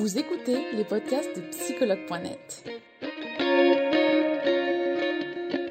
[0.00, 2.64] Vous écoutez les podcasts de psychologue.net.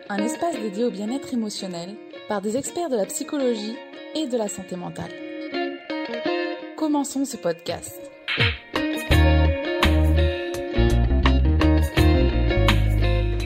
[0.08, 1.96] Un espace dédié au bien-être émotionnel
[2.28, 3.76] par des experts de la psychologie
[4.14, 5.10] et de la santé mentale.
[6.78, 8.00] Commençons ce podcast.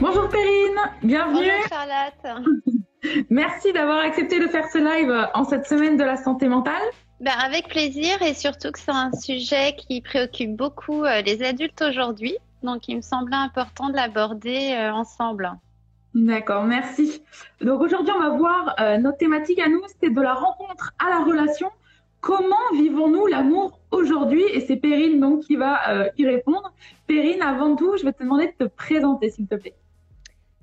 [0.02, 1.48] Bonjour Perrine, bienvenue.
[1.48, 2.44] Bonjour Charlotte.
[3.30, 6.82] Merci d'avoir accepté de faire ce live en cette semaine de la santé mentale.
[7.24, 11.80] Ben, avec plaisir et surtout que c'est un sujet qui préoccupe beaucoup euh, les adultes
[11.80, 12.36] aujourd'hui.
[12.62, 15.50] Donc il me semblait important de l'aborder euh, ensemble.
[16.14, 17.22] D'accord, merci.
[17.62, 21.08] Donc aujourd'hui on va voir euh, notre thématique à nous, c'est de la rencontre à
[21.08, 21.70] la relation.
[22.20, 24.42] Comment vivons-nous l'amour aujourd'hui?
[24.52, 26.74] Et c'est Perrine donc qui va y répondre.
[27.06, 29.74] Perrine, avant tout, je vais te demander de te présenter s'il te plaît.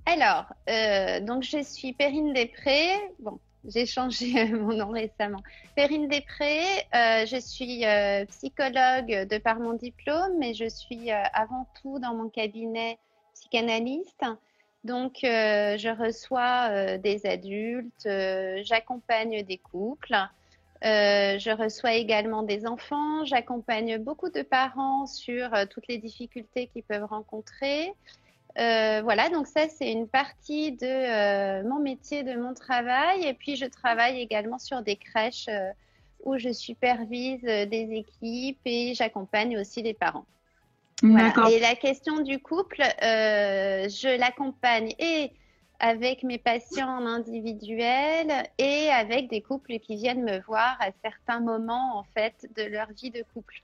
[0.08, 0.46] Alors,
[1.24, 2.98] donc je suis Perrine Després.
[3.20, 5.42] Bon, j'ai changé mon nom récemment.
[5.76, 11.24] Perrine Després, euh, je suis euh, psychologue de par mon diplôme, mais je suis euh,
[11.34, 12.98] avant tout dans mon cabinet
[13.34, 14.26] psychanalyste.
[14.84, 18.10] Donc, je reçois des adultes,
[18.64, 20.18] j'accompagne des couples,
[20.82, 27.06] je reçois également des enfants, j'accompagne beaucoup de parents sur toutes les difficultés qu'ils peuvent
[27.06, 27.94] rencontrer.
[28.58, 33.26] Euh, voilà, donc ça c'est une partie de euh, mon métier, de mon travail.
[33.26, 35.72] Et puis je travaille également sur des crèches euh,
[36.24, 40.26] où je supervise des équipes et j'accompagne aussi les parents.
[41.04, 45.32] Et la question du couple, je l'accompagne et
[45.80, 48.28] avec mes patients en individuel
[48.60, 52.92] et avec des couples qui viennent me voir à certains moments en fait de leur
[52.92, 53.64] vie de couple.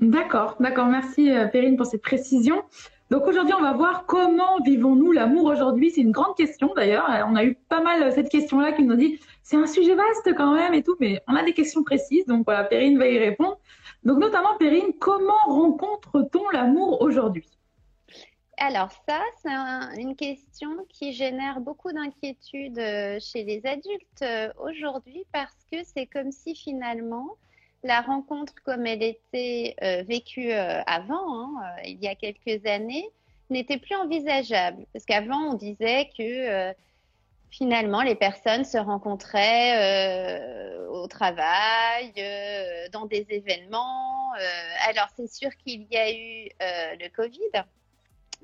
[0.00, 0.86] D'accord, d'accord.
[0.86, 2.64] Merci Perrine pour cette précision.
[3.12, 5.90] Donc aujourd'hui, on va voir comment vivons-nous l'amour aujourd'hui.
[5.90, 7.04] C'est une grande question d'ailleurs.
[7.28, 10.54] On a eu pas mal cette question-là qui nous dit c'est un sujet vaste quand
[10.54, 12.24] même et tout, mais on a des questions précises.
[12.24, 13.58] Donc voilà, Perrine va y répondre.
[14.02, 17.44] Donc notamment, Perrine, comment rencontre-t-on l'amour aujourd'hui?
[18.56, 25.26] Alors ça, c'est une question qui génère beaucoup d'inquiétude euh, chez les adultes euh, aujourd'hui
[25.34, 27.36] parce que c'est comme si finalement
[27.82, 32.64] la rencontre comme elle était euh, vécue euh, avant, hein, euh, il y a quelques
[32.66, 33.08] années,
[33.50, 34.86] n'était plus envisageable.
[34.92, 36.72] Parce qu'avant, on disait que
[37.50, 42.14] finalement, les personnes se rencontraient au travail,
[42.92, 44.32] dans des événements.
[44.88, 46.48] alors, c'est sûr qu'il y a eu
[46.98, 47.64] le Covid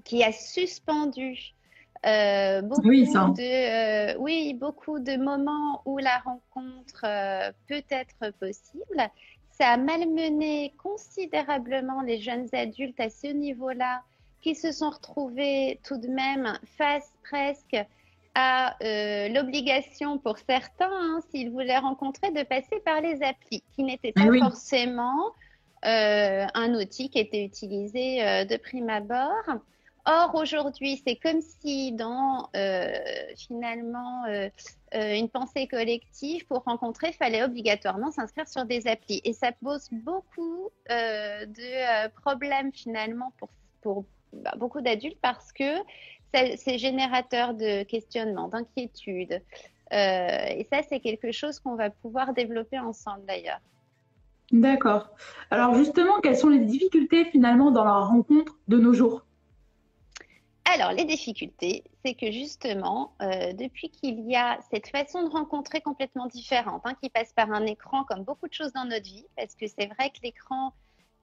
[0.04, 1.54] qui a suspendu
[2.62, 7.03] beaucoup de, oui, beaucoup de moments où la rencontre
[7.69, 9.10] peut être possible.
[9.50, 14.03] Ça a malmené considérablement les jeunes adultes à ce niveau-là,
[14.41, 17.76] qui se sont retrouvés tout de même face presque
[18.34, 23.82] à euh, l'obligation pour certains, hein, s'ils voulaient rencontrer, de passer par les applis, qui
[23.82, 25.32] n'étaient pas eh forcément
[25.84, 29.44] euh, un outil qui était utilisé euh, de prime abord.
[30.11, 32.49] Or, aujourd'hui, c'est comme si dans
[33.37, 34.25] finalement
[34.95, 39.21] euh, une pensée collective, pour rencontrer, fallait obligatoirement s'inscrire sur des applis.
[39.25, 43.33] Et ça pose beaucoup euh, de euh, problèmes finalement
[43.83, 45.77] pour, bah, beaucoup d'adultes parce que
[46.33, 49.43] c'est générateur de questionnement, d'inquiétude.
[49.91, 53.61] et ça, c'est quelque chose qu'on va pouvoir développer ensemble d'ailleurs.
[54.53, 55.09] D'accord.
[55.51, 59.25] Alors justement, quelles sont les difficultés finalement dans la rencontre de nos jours?
[60.75, 65.81] Alors, les difficultés, c'est que justement, euh, depuis qu'il y a cette façon de rencontrer
[65.81, 69.25] complètement différente, hein, qui passe par un écran comme beaucoup de choses dans notre vie,
[69.37, 70.75] parce que c'est vrai que l'écran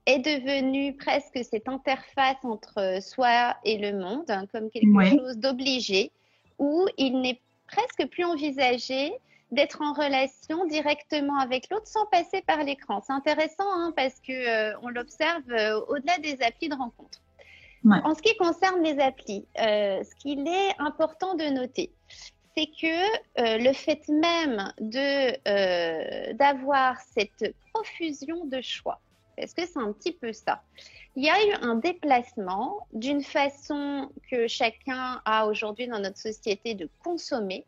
[0.08, 6.12] est devenu presque cette interface entre soi et le monde, hein, comme quelque chose d'obligé,
[6.58, 9.14] où il n'est presque plus envisagé
[9.52, 13.02] d'être en relation directement avec l'autre sans passer par l'écran.
[13.06, 17.22] C'est intéressant hein, parce que euh, on l'observe euh, au-delà des applis de rencontre.
[17.92, 21.92] En ce qui concerne les applis, euh, ce qu'il est important de noter,
[22.58, 29.00] c'est que euh, le fait même de euh, d'avoir cette profusion de choix,
[29.38, 30.64] est-ce que c'est un petit peu ça?
[31.16, 36.74] Il y a eu un déplacement d'une façon que chacun a aujourd'hui dans notre société
[36.74, 37.66] de consommer.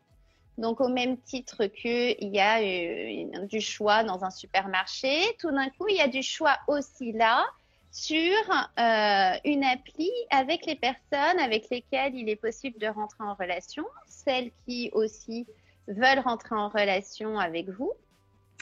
[0.58, 5.86] Donc au même titre qu'il y a du choix dans un supermarché, tout d'un coup
[5.88, 7.46] il y a du choix aussi là
[7.90, 8.32] sur
[8.78, 13.84] euh, une appli avec les personnes avec lesquelles il est possible de rentrer en relation,
[14.06, 15.46] celles qui aussi
[15.86, 17.92] veulent rentrer en relation avec vous.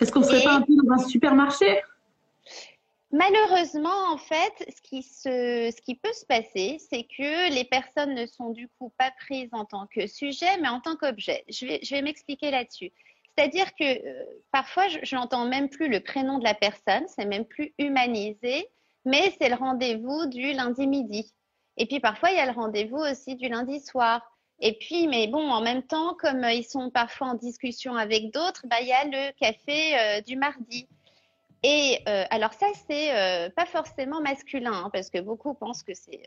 [0.00, 1.81] Est-ce qu'on ne serait pas un peu dans un supermarché?
[3.12, 8.14] Malheureusement, en fait, ce qui, se, ce qui peut se passer, c'est que les personnes
[8.14, 11.44] ne sont du coup pas prises en tant que sujet, mais en tant qu'objet.
[11.49, 12.93] Je vais, je vais m'expliquer là-dessus.
[13.37, 17.44] C'est-à-dire que euh, parfois, je n'entends même plus le prénom de la personne, c'est même
[17.44, 18.69] plus humanisé
[19.06, 21.32] mais c'est le rendez-vous du lundi midi.
[21.79, 24.20] Et puis parfois, il y a le rendez-vous aussi du lundi soir.
[24.61, 28.62] Et puis, mais bon, en même temps, comme ils sont parfois en discussion avec d'autres,
[28.64, 30.88] bah, il y a le café euh, du mardi.
[31.62, 35.94] Et euh, alors ça, c'est euh, pas forcément masculin, hein, parce que beaucoup pensent que
[35.94, 36.23] c'est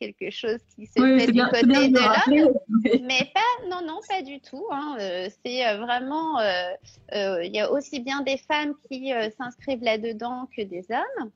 [0.00, 2.54] quelque chose qui se fait du côté de l'homme,
[3.02, 4.66] mais pas, non, non, pas du tout.
[4.70, 4.96] Hein,
[5.44, 6.40] c'est vraiment,
[7.12, 11.30] il y a aussi bien des femmes qui s'inscrivent là-dedans que des hommes.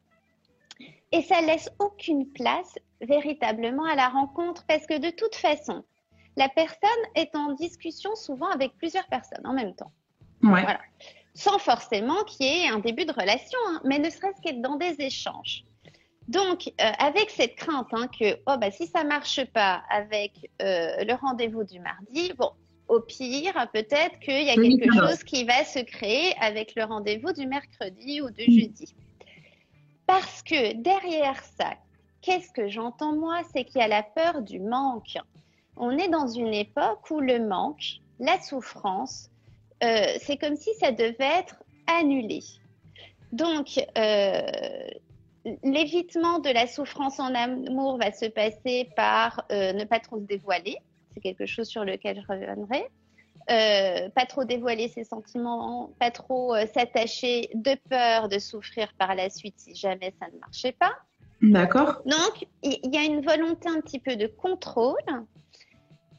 [1.12, 5.84] Et ça laisse aucune place véritablement à la rencontre, parce que de toute façon,
[6.36, 9.92] la personne est en discussion souvent avec plusieurs personnes en même temps.
[10.42, 10.80] Voilà.
[11.34, 14.76] Sans forcément qu'il y ait un début de relation, hein, mais ne serait-ce qu'être dans
[14.76, 15.64] des échanges.
[16.28, 21.04] Donc, euh, avec cette crainte hein, que oh, bah, si ça marche pas avec euh,
[21.04, 22.50] le rendez-vous du mardi, bon,
[22.88, 27.32] au pire, peut-être qu'il y a quelque chose qui va se créer avec le rendez-vous
[27.32, 28.94] du mercredi ou du jeudi.
[30.08, 31.74] Parce que derrière ça,
[32.20, 33.42] qu'est-ce que j'entends moi?
[33.52, 35.18] C'est qu'il y a la peur du manque
[35.78, 39.30] on est dans une époque où le manque, la souffrance,
[39.84, 42.40] euh, c'est comme si ça devait être annulé.
[43.32, 44.42] Donc, euh,
[45.62, 50.24] l'évitement de la souffrance en amour va se passer par euh, ne pas trop se
[50.24, 50.78] dévoiler.
[51.14, 52.88] C'est quelque chose sur lequel je reviendrai.
[53.48, 59.54] Pas trop dévoiler ses sentiments, pas trop s'attacher de peur de souffrir par la suite
[59.58, 60.92] si jamais ça ne marchait pas.
[61.40, 62.02] D'accord.
[62.04, 64.96] Donc, il y a une volonté un petit peu de contrôle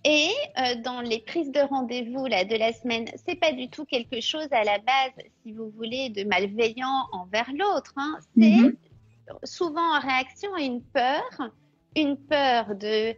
[0.05, 3.85] et euh, dans les prises de rendez-vous là de la semaine, c'est pas du tout
[3.85, 7.93] quelque chose à la base, si vous voulez, de malveillant envers l'autre.
[7.97, 8.17] Hein.
[8.37, 8.77] C'est mhm.
[9.43, 11.51] souvent en réaction à une peur,
[11.97, 13.13] une peur de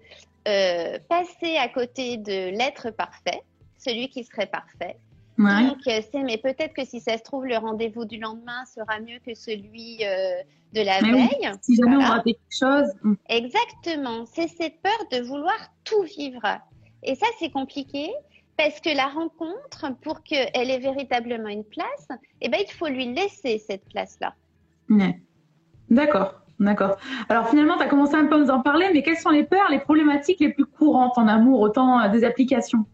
[0.47, 3.43] euh, passer à côté de l'être parfait,
[3.83, 4.97] celui qui serait parfait.
[5.37, 8.99] Donc euh, c'est mais peut-être que si ça se trouve le rendez-vous du lendemain sera
[8.99, 11.51] mieux que celui de la veille.
[11.61, 13.17] si jamais on rate quelque chose.
[13.27, 14.25] Exactement.
[14.25, 16.61] C'est cette peur de vouloir tout vivre
[17.03, 18.11] et ça, c'est compliqué
[18.57, 22.07] parce que la rencontre, pour qu'elle ait véritablement une place,
[22.41, 24.35] eh ben, il faut lui laisser cette place-là.
[25.89, 26.97] D'accord, d'accord.
[27.29, 29.43] Alors finalement, tu as commencé un peu à nous en parler, mais quelles sont les
[29.43, 32.85] peurs, les problématiques les plus courantes en amour, autant des applications?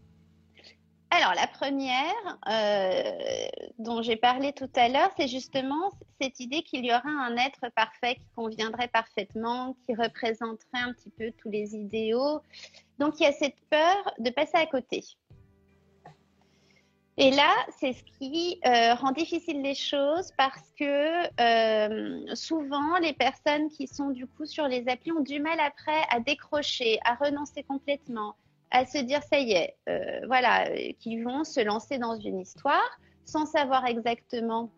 [1.10, 6.84] Alors, la première euh, dont j'ai parlé tout à l'heure, c'est justement cette idée qu'il
[6.84, 11.74] y aurait un être parfait qui conviendrait parfaitement, qui représenterait un petit peu tous les
[11.74, 12.40] idéaux.
[12.98, 15.02] Donc, il y a cette peur de passer à côté.
[17.20, 23.12] Et là, c'est ce qui euh, rend difficile les choses parce que euh, souvent, les
[23.12, 27.14] personnes qui sont du coup sur les applis ont du mal après à décrocher, à
[27.14, 28.36] renoncer complètement
[28.70, 32.40] à se dire ça y est, euh, voilà, euh, qu'ils vont se lancer dans une
[32.40, 34.70] histoire sans savoir exactement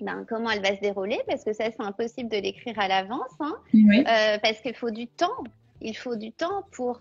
[0.00, 3.32] ben, comment elle va se dérouler, parce que ça c'est impossible de l'écrire à l'avance,
[3.40, 5.44] hein, euh, parce qu'il faut du temps.
[5.80, 7.00] Il faut du temps pour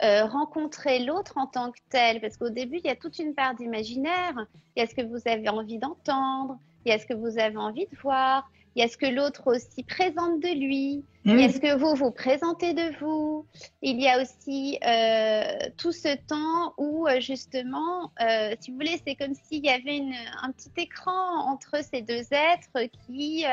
[0.00, 3.54] rencontrer l'autre en tant que tel, parce qu'au début il y a toute une part
[3.54, 4.46] d'imaginaire.
[4.76, 7.38] Il y a ce que vous avez envie d'entendre, il y a ce que vous
[7.38, 11.40] avez envie de voir, il y a ce que l'autre aussi présente de lui, il
[11.40, 13.44] y a ce que vous vous présentez de vous,
[13.82, 19.00] il y a aussi euh, tout ce temps où euh, justement, euh, si vous voulez,
[19.06, 20.00] c'est comme s'il y avait
[20.42, 23.44] un petit écran entre ces deux êtres qui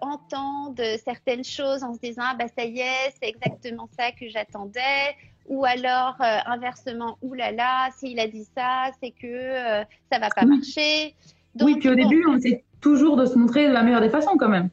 [0.00, 4.28] entendent certaines choses en se disant ah bah ça y est, c'est exactement ça que
[4.28, 5.16] j'attendais.
[5.46, 10.44] Ou alors inversement, oulala, là là, s'il a dit ça, c'est que ça va pas
[10.44, 11.14] marcher.
[11.60, 14.36] Oui, puis au début, on sait toujours de se montrer de la meilleure des façons
[14.36, 14.68] quand même.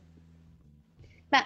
[1.31, 1.43] Bah,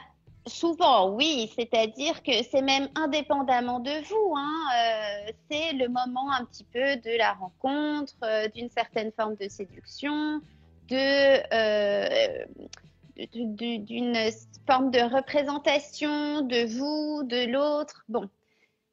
[0.48, 1.52] souvent, oui.
[1.56, 4.36] C'est-à-dire que c'est même indépendamment de vous.
[4.36, 9.36] Hein, euh, c'est le moment un petit peu de la rencontre, euh, d'une certaine forme
[9.36, 10.42] de séduction,
[10.90, 12.46] de, euh,
[13.34, 14.18] d'une
[14.68, 18.06] forme de représentation de vous, de l'autre.
[18.10, 18.30] Bon.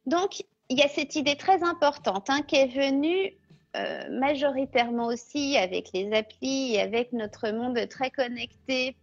[0.07, 3.35] Donc, il y a cette idée très importante hein, qui est venue
[3.75, 8.97] euh, majoritairement aussi avec les applis et avec notre monde très connecté,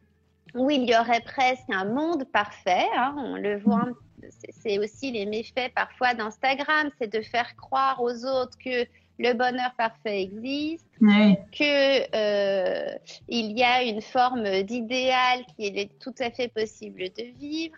[0.54, 2.86] où il y aurait presque un monde parfait.
[2.96, 3.88] Hein, on le voit,
[4.52, 8.86] c'est aussi les méfaits parfois d'Instagram, c'est de faire croire aux autres que
[9.18, 12.96] le bonheur parfait existe, que euh,
[13.28, 17.78] il y a une forme d'idéal qui est tout à fait possible de vivre.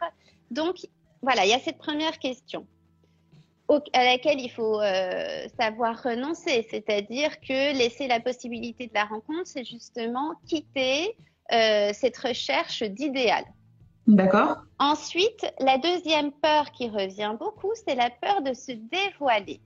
[0.52, 0.76] Donc
[1.22, 2.68] voilà, il y a cette première question
[3.94, 6.68] à laquelle il faut euh, savoir renoncer.
[6.70, 11.16] C'est-à-dire que laisser la possibilité de la rencontre, c'est justement quitter
[11.52, 13.44] euh, cette recherche d'idéal.
[14.08, 14.58] D'accord.
[14.80, 19.62] Ensuite, la deuxième peur qui revient beaucoup, c'est la peur de se dévoiler.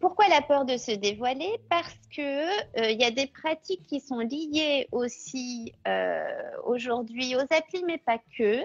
[0.00, 1.58] pourquoi la peur de se dévoiler?
[1.68, 2.48] Parce que
[2.80, 6.24] euh, il y a des pratiques qui sont liées aussi euh,
[6.64, 8.62] aujourd'hui aux applis, mais pas que,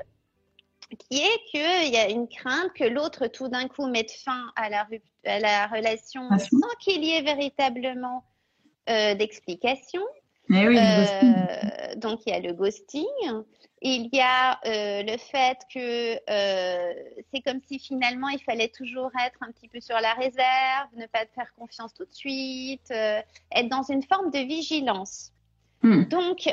[0.98, 4.70] qui est qu'il y a une crainte que l'autre tout d'un coup mette fin à
[4.70, 4.88] la,
[5.26, 8.24] à la relation sans qu'il y ait véritablement
[8.90, 10.02] euh, d'explication.
[10.50, 10.78] Eh oui,
[11.98, 13.06] donc il y a le ghosting.
[13.86, 16.94] Il y a euh, le fait que euh,
[17.34, 21.06] c'est comme si finalement il fallait toujours être un petit peu sur la réserve, ne
[21.06, 23.22] pas faire confiance tout de suite, euh,
[23.52, 25.34] être dans une forme de vigilance.
[25.84, 26.06] Hmm.
[26.06, 26.50] Donc,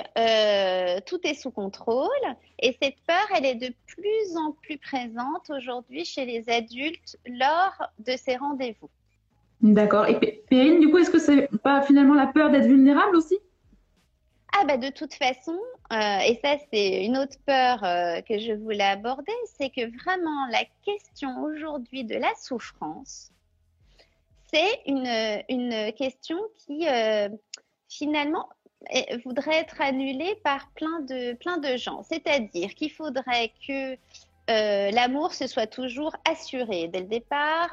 [1.07, 2.09] tout est sous contrôle
[2.59, 7.81] et cette peur, elle est de plus en plus présente aujourd'hui chez les adultes lors
[8.01, 8.91] de ces rendez-vous.
[9.61, 10.07] D'accord.
[10.09, 10.19] Et
[10.49, 13.39] Périne, du coup, est-ce que c'est pas finalement la peur d'être vulnérable aussi?
[14.53, 15.59] Ah bah de toute façon,
[15.93, 20.47] euh, et ça c'est une autre peur euh, que je voulais aborder, c'est que vraiment
[20.51, 23.31] la question aujourd'hui de la souffrance,
[24.53, 27.29] c'est une, une question qui euh,
[27.89, 28.49] finalement
[29.25, 32.03] voudrait être annulée par plein de, plein de gens.
[32.03, 33.97] C'est-à-dire qu'il faudrait que
[34.49, 37.71] l'amour se soit toujours assuré dès le départ,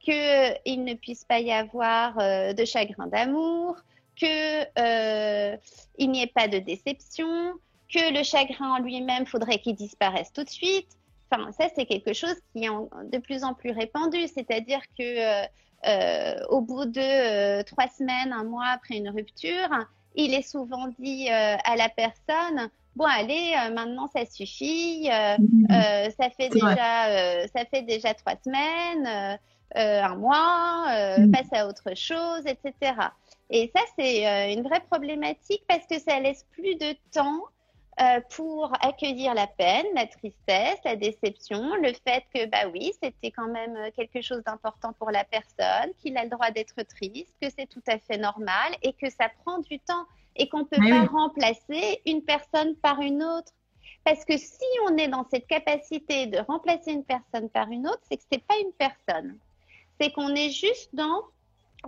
[0.00, 3.76] qu'il ne puisse pas y avoir de chagrin d'amour,
[4.18, 5.56] qu'il euh,
[5.98, 7.54] n'y ait pas de déception,
[7.88, 10.88] que le chagrin en lui-même faudrait qu'il disparaisse tout de suite.
[11.30, 14.26] Enfin, ça, c'est quelque chose qui est de plus en plus répandu.
[14.28, 15.02] C'est-à-dire que
[15.42, 15.46] euh,
[15.86, 19.68] euh, au bout de trois semaines, un mois après une rupture,
[20.14, 26.10] il est souvent dit à la personne bon allez maintenant ça suffit mm-hmm.
[26.18, 29.38] ça fait déjà ça fait déjà trois semaines
[29.74, 31.30] un mois mm.
[31.30, 32.94] passe à autre chose etc
[33.50, 37.42] et ça, c'est euh, une vraie problématique parce que ça laisse plus de temps
[38.00, 43.32] euh, pour accueillir la peine, la tristesse, la déception, le fait que, bah oui, c'était
[43.32, 47.34] quand même euh, quelque chose d'important pour la personne, qu'il a le droit d'être triste,
[47.42, 50.64] que c'est tout à fait normal et que ça prend du temps et qu'on ne
[50.64, 53.52] peut pas remplacer une personne par une autre.
[54.04, 58.00] Parce que si on est dans cette capacité de remplacer une personne par une autre,
[58.08, 59.36] c'est que ce n'est pas une personne.
[60.00, 61.24] C'est qu'on est juste dans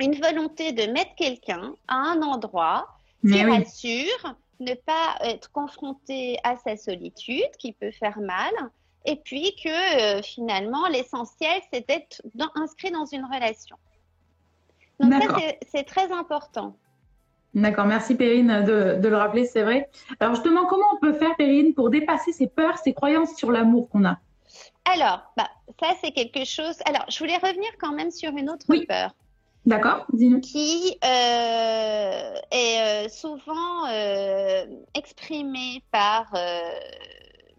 [0.00, 2.88] une volonté de mettre quelqu'un à un endroit
[3.22, 8.52] qui rassure, ne pas être confronté à sa solitude qui peut faire mal,
[9.04, 12.22] et puis que euh, finalement l'essentiel c'est d'être
[12.54, 13.76] inscrit dans une relation.
[14.98, 15.38] Donc ça
[15.72, 16.76] c'est très important.
[17.54, 19.90] D'accord, merci Perrine de, de le rappeler, c'est vrai.
[20.20, 23.88] Alors justement, comment on peut faire Perrine pour dépasser ces peurs, ces croyances sur l'amour
[23.88, 24.18] qu'on a?
[24.84, 25.48] Alors, bah,
[25.80, 26.78] ça c'est quelque chose.
[26.84, 29.14] Alors, je voulais revenir quand même sur une autre peur.
[29.66, 30.40] D'accord, dis-nous.
[30.40, 34.64] Qui euh, est euh, souvent euh,
[34.94, 36.32] exprimé par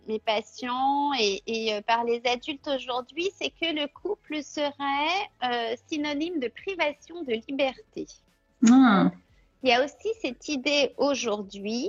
[0.08, 7.24] les patients et, par les adultes aujourd'hui, c'est que le couple serait synonyme de privation
[7.24, 8.08] de liberté.
[8.70, 9.12] Ah.
[9.64, 11.88] Il y a aussi cette idée aujourd'hui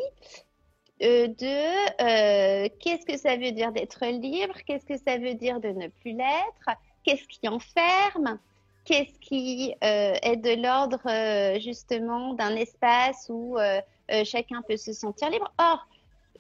[1.01, 5.89] de qu'est-ce que ça veut dire d'être libre, qu'est-ce que ça veut dire de ne
[5.89, 8.39] plus l'être, qu'est-ce qui enferme
[8.85, 13.81] qu'est-ce qui euh, est de l'ordre euh, justement d'un espace où euh,
[14.25, 15.53] chacun peut se sentir libre.
[15.59, 15.87] Or,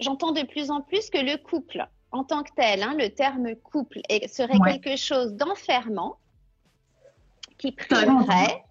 [0.00, 3.54] j'entends de plus en plus que le couple, en tant que tel, hein, le terme
[3.56, 6.16] couple serait quelque chose d'enfermant
[7.58, 8.64] qui priverait.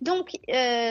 [0.00, 0.30] Donc,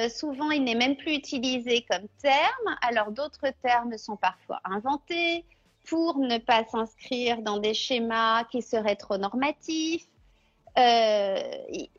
[0.09, 2.77] souvent, il n'est même plus utilisé comme terme.
[2.81, 5.45] Alors, d'autres termes sont parfois inventés
[5.85, 10.05] pour ne pas s'inscrire dans des schémas qui seraient trop normatifs
[10.77, 11.41] euh,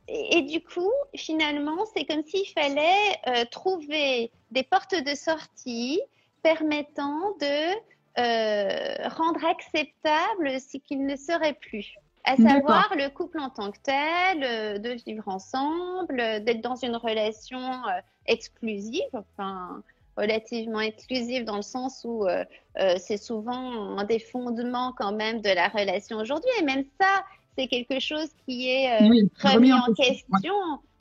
[0.09, 6.01] et, du coup, finalement, c'est comme s'il fallait euh, trouver des portes de sortie
[6.43, 7.75] permettant de
[8.19, 11.95] euh, rendre acceptable ce qu'il ne serait plus.
[12.25, 17.83] À savoir le couple en tant que tel, de vivre ensemble, d'être dans une relation
[18.27, 19.83] exclusive, enfin
[20.17, 22.25] relativement exclusive dans le sens où
[22.99, 26.51] c'est souvent un des fondements quand même de la relation aujourd'hui.
[26.61, 27.25] Et même ça,
[27.57, 30.55] c'est quelque chose qui est euh, remis en question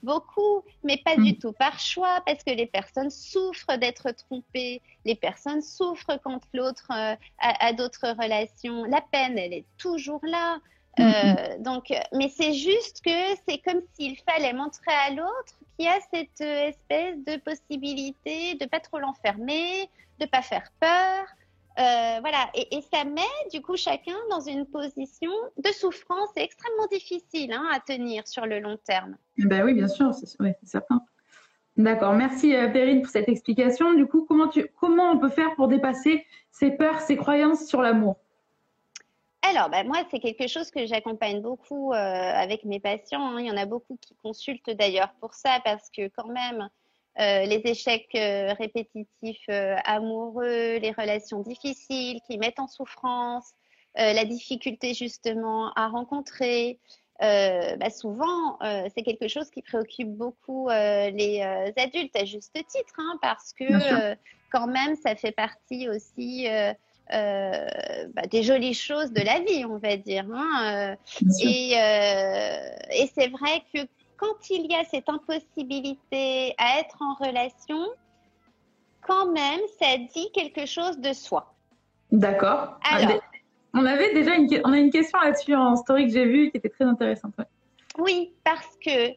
[0.04, 1.38] beaucoup, mais pas du mm.
[1.38, 6.88] tout par choix, parce que les personnes souffrent d'être trompées, les personnes souffrent quand l'autre
[6.92, 8.84] euh, a, d'autres relations.
[8.86, 10.58] La peine, elle est toujours là.
[10.98, 11.64] Mm, euh, mm.
[11.64, 16.00] donc, mais c'est juste que c'est comme s'il fallait montrer à l'autre qu'il y a
[16.12, 19.90] cette espèce de possibilité de pas trop l'enfermer,
[20.20, 21.26] de pas faire peur,
[21.80, 27.54] euh, voilà, et, ça met du coup chacun dans une position de souffrance extrêmement difficile
[27.54, 29.16] hein, à tenir sur le long terme.
[29.38, 30.28] Ben oui, bien sûr, c'est
[30.64, 31.02] certain.
[31.78, 33.94] D'accord, merci euh, Perrine pour cette explication.
[33.94, 37.82] Du coup, comment, tu, comment on peut faire pour dépasser ces peurs, ces croyances sur
[37.82, 38.18] l'amour?
[39.42, 43.26] Alors, bah, moi, c'est quelque chose que j'accompagne beaucoup euh, avec mes patients.
[43.26, 43.40] Hein.
[43.40, 46.70] Il y en a beaucoup qui consultent d'ailleurs pour ça parce que quand même,
[47.20, 49.50] euh, les échecs euh, répétitifs
[49.86, 53.52] amoureux, les relations difficiles qui mettent en souffrance,
[53.96, 56.80] la difficulté justement à rencontrer,
[57.20, 58.58] bah, souvent,
[58.96, 61.42] c'est quelque chose qui préoccupe beaucoup les
[61.76, 64.16] adultes à juste titre, hein, parce que
[64.50, 66.48] quand même, ça fait partie aussi
[67.14, 70.26] euh, bah, des jolies choses de la vie, on va dire.
[70.34, 70.96] Hein, euh,
[71.44, 73.80] et, euh, et c'est vrai que
[74.22, 77.88] quand il y a cette impossibilité à être en relation,
[79.02, 81.56] quand même, ça dit quelque chose de soi.
[82.12, 82.78] D'accord.
[83.74, 86.58] on avait déjà une, on a une question là-dessus en story que j'ai vue qui
[86.58, 87.34] était très intéressante.
[87.98, 89.10] Oui, parce que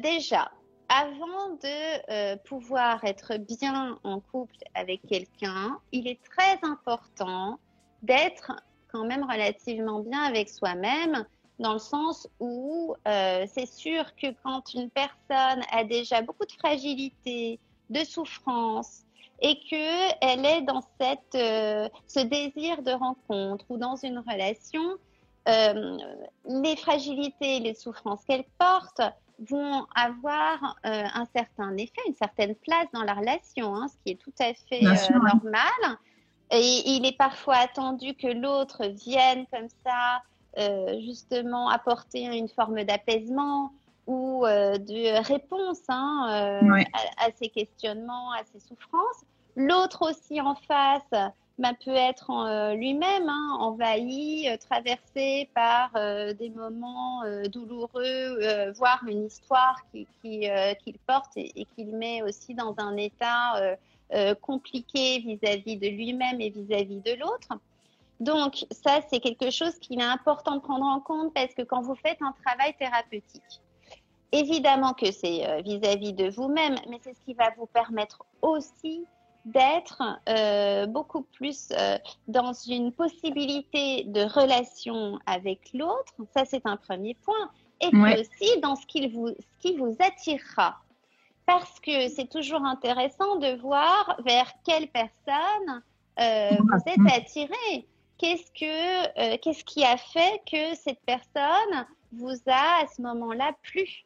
[0.00, 0.50] déjà,
[0.88, 7.58] avant de euh, pouvoir être bien en couple avec quelqu'un, il est très important
[8.02, 8.52] d'être
[8.90, 11.26] quand même relativement bien avec soi-même,
[11.58, 16.52] dans le sens où euh, c'est sûr que quand une personne a déjà beaucoup de
[16.52, 17.58] fragilité,
[17.90, 19.02] de souffrance,
[19.40, 24.96] et qu'elle est dans cette, euh, ce désir de rencontre ou dans une relation,
[25.46, 29.00] les fragilités, les souffrances qu'elle porte
[29.38, 34.12] vont avoir euh, un certain effet, une certaine place dans la relation, hein, ce qui
[34.12, 35.98] est tout à fait euh, normal.
[36.50, 40.22] Et il est parfois attendu que l'autre vienne comme ça,
[40.56, 43.72] euh, justement, apporter une forme d'apaisement
[44.06, 46.60] ou de réponse hein,
[46.94, 49.22] à, à, ces questionnements, à ces souffrances.
[49.54, 56.32] L'autre aussi en face bah, peut être euh, lui-même hein, envahi, euh, traversé par euh,
[56.32, 60.48] des moments douloureux, voire une histoire qu'il qui,
[61.06, 63.76] porte et, et qu'il met aussi dans un état
[64.40, 67.48] compliqué vis-à-vis de lui-même et vis-à-vis de l'autre.
[68.20, 71.82] Donc ça, c'est quelque chose qu'il est important de prendre en compte parce que quand
[71.82, 73.60] vous faites un travail thérapeutique,
[74.32, 79.06] évidemment que c'est vis-à-vis de vous-même, mais c'est ce qui va vous permettre aussi
[79.44, 81.96] d'être euh, beaucoup plus euh,
[82.26, 86.12] dans une possibilité de relation avec l'autre.
[86.34, 87.50] Ça, c'est un premier point.
[87.80, 90.76] Et puis aussi dans ce, qui vous, ce qui vous attirera.
[91.46, 95.82] Parce que c'est toujours intéressant de voir vers quelle personne
[96.20, 97.86] euh, vous êtes attiré.
[98.18, 104.04] Qu'est-ce, que, qu'est-ce qui a fait que cette personne vous a à ce moment-là plu?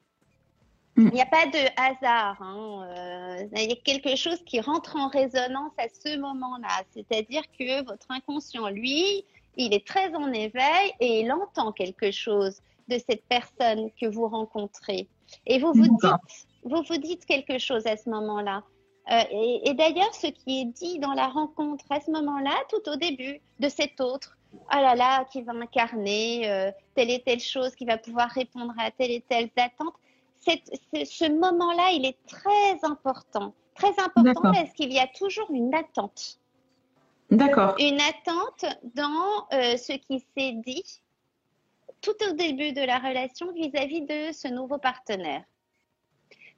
[0.96, 1.08] Mm.
[1.08, 2.40] Il n'y a pas de hasard.
[2.42, 2.84] Hein.
[2.84, 6.82] Euh, il y a quelque chose qui rentre en résonance à ce moment-là.
[6.94, 9.24] C'est-à-dire que votre inconscient, lui,
[9.56, 14.28] il est très en éveil et il entend quelque chose de cette personne que vous
[14.28, 15.08] rencontrez.
[15.46, 16.10] Et vous vous dites,
[16.64, 18.62] vous vous dites quelque chose à ce moment-là.
[19.10, 19.22] Euh,
[19.64, 23.40] et, d'ailleurs, ce qui est dit dans la rencontre à ce moment-là, tout au début
[23.58, 27.84] de cet autre, oh là là, qui va incarner euh, telle et telle chose, qui
[27.84, 29.94] va pouvoir répondre à telle et telle attente,
[30.44, 33.54] ce moment-là, il est très important.
[33.74, 36.38] Très important parce qu'il y a toujours une attente.
[37.30, 37.74] D'accord.
[37.78, 41.00] Une attente dans euh, ce qui s'est dit
[42.02, 45.42] tout au début de la relation vis-à-vis de ce nouveau partenaire.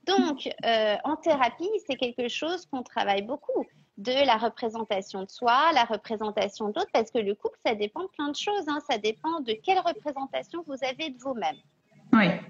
[0.06, 3.64] Donc, euh, en thérapie, c'est quelque chose qu'on travaille beaucoup
[3.96, 8.08] de la représentation de soi, la représentation d'autres, parce que le couple, ça dépend de
[8.08, 8.68] plein de choses.
[8.68, 8.80] Hein.
[8.90, 11.56] Ça dépend de quelle représentation vous avez de vous-même.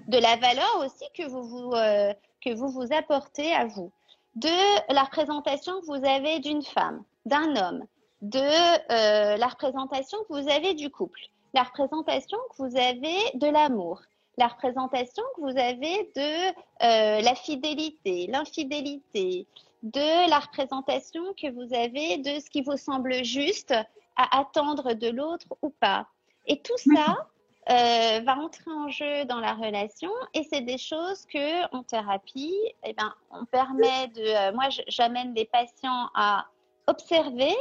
[0.07, 3.91] De la valeur aussi que vous vous, euh, que vous vous apportez à vous,
[4.35, 7.83] de la représentation que vous avez d'une femme, d'un homme,
[8.21, 11.19] de euh, la représentation que vous avez du couple,
[11.55, 14.01] la représentation que vous avez de l'amour,
[14.37, 16.49] la représentation que vous avez de
[16.83, 19.47] euh, la fidélité, l'infidélité,
[19.83, 23.73] de la représentation que vous avez de ce qui vous semble juste
[24.15, 26.07] à attendre de l'autre ou pas.
[26.47, 27.27] Et tout ça,
[27.69, 32.55] euh, va entrer en jeu dans la relation et c'est des choses que en thérapie,
[32.83, 34.21] eh ben, on permet de.
[34.21, 36.45] Euh, moi, j'amène des patients à
[36.87, 37.55] observer,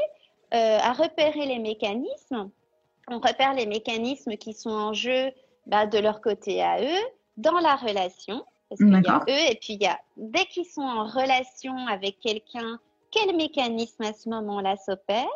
[0.50, 2.50] à repérer les mécanismes.
[3.08, 5.32] On repère les mécanismes qui sont en jeu
[5.66, 7.04] bah, de leur côté à eux
[7.36, 8.44] dans la relation.
[8.68, 11.76] Parce qu'il y a eux et puis il y a dès qu'ils sont en relation
[11.86, 12.78] avec quelqu'un,
[13.10, 15.26] quel mécanisme à ce moment-là s'opère?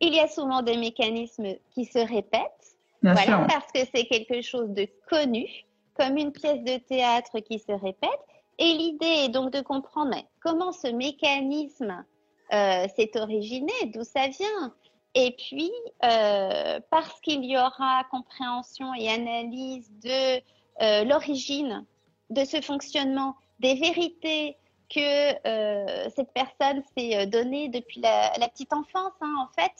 [0.00, 2.74] Il y a souvent des mécanismes qui se répètent
[3.12, 5.46] voilà, parce que c'est quelque chose de connu,
[5.94, 8.10] comme une pièce de théâtre qui se répète.
[8.58, 12.04] Et l'idée est donc de comprendre comment ce mécanisme
[12.52, 14.74] euh, s'est originé, d'où ça vient?
[15.14, 15.70] Et puis,
[16.04, 20.40] euh, parce qu'il y aura compréhension et analyse de
[20.82, 21.84] euh, l'origine
[22.30, 24.56] de ce fonctionnement, des vérités
[24.92, 29.72] que cette personne s'est donnée depuis la, petite enfance, hein, en fait,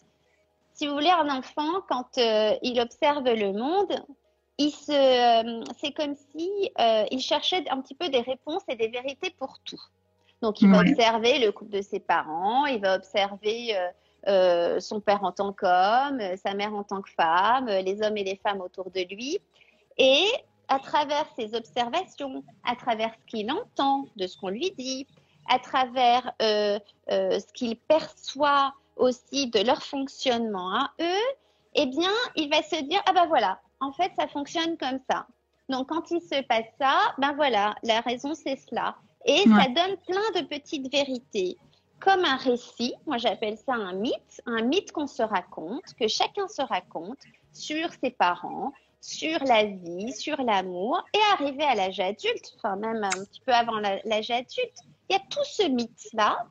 [0.72, 4.02] si vous voulez, un enfant, quand il observe le monde,
[4.58, 6.70] il se, c'est comme si
[7.10, 9.80] il cherchait un petit peu des réponses et des vérités pour tout.
[10.42, 13.76] Donc, il va observer le couple de ses parents, il va observer
[14.26, 18.36] son père en tant qu'homme, sa mère en tant que femme, les hommes et les
[18.36, 19.38] femmes autour de lui.
[19.98, 20.26] Et
[20.68, 25.06] à travers ses observations, à travers ce qu'il entend de ce qu'on lui dit,
[25.48, 26.78] à travers euh,
[27.10, 31.36] euh, ce qu'il perçoit aussi de leur fonctionnement à eux,
[31.74, 35.26] eh bien, il va se dire, ah ben voilà, en fait, ça fonctionne comme ça.
[35.68, 38.96] Donc, quand il se passe ça, ben voilà, la raison, c'est cela.
[39.26, 41.56] Et ça donne plein de petites vérités,
[42.00, 46.48] comme un récit, moi j'appelle ça un mythe, un mythe qu'on se raconte, que chacun
[46.48, 47.20] se raconte
[47.52, 53.04] sur ses parents, sur la vie, sur l'amour, et arrivé à l'âge adulte, enfin même
[53.04, 54.78] un petit peu avant l'âge adulte,
[55.08, 56.46] il y a tout ce mythe-là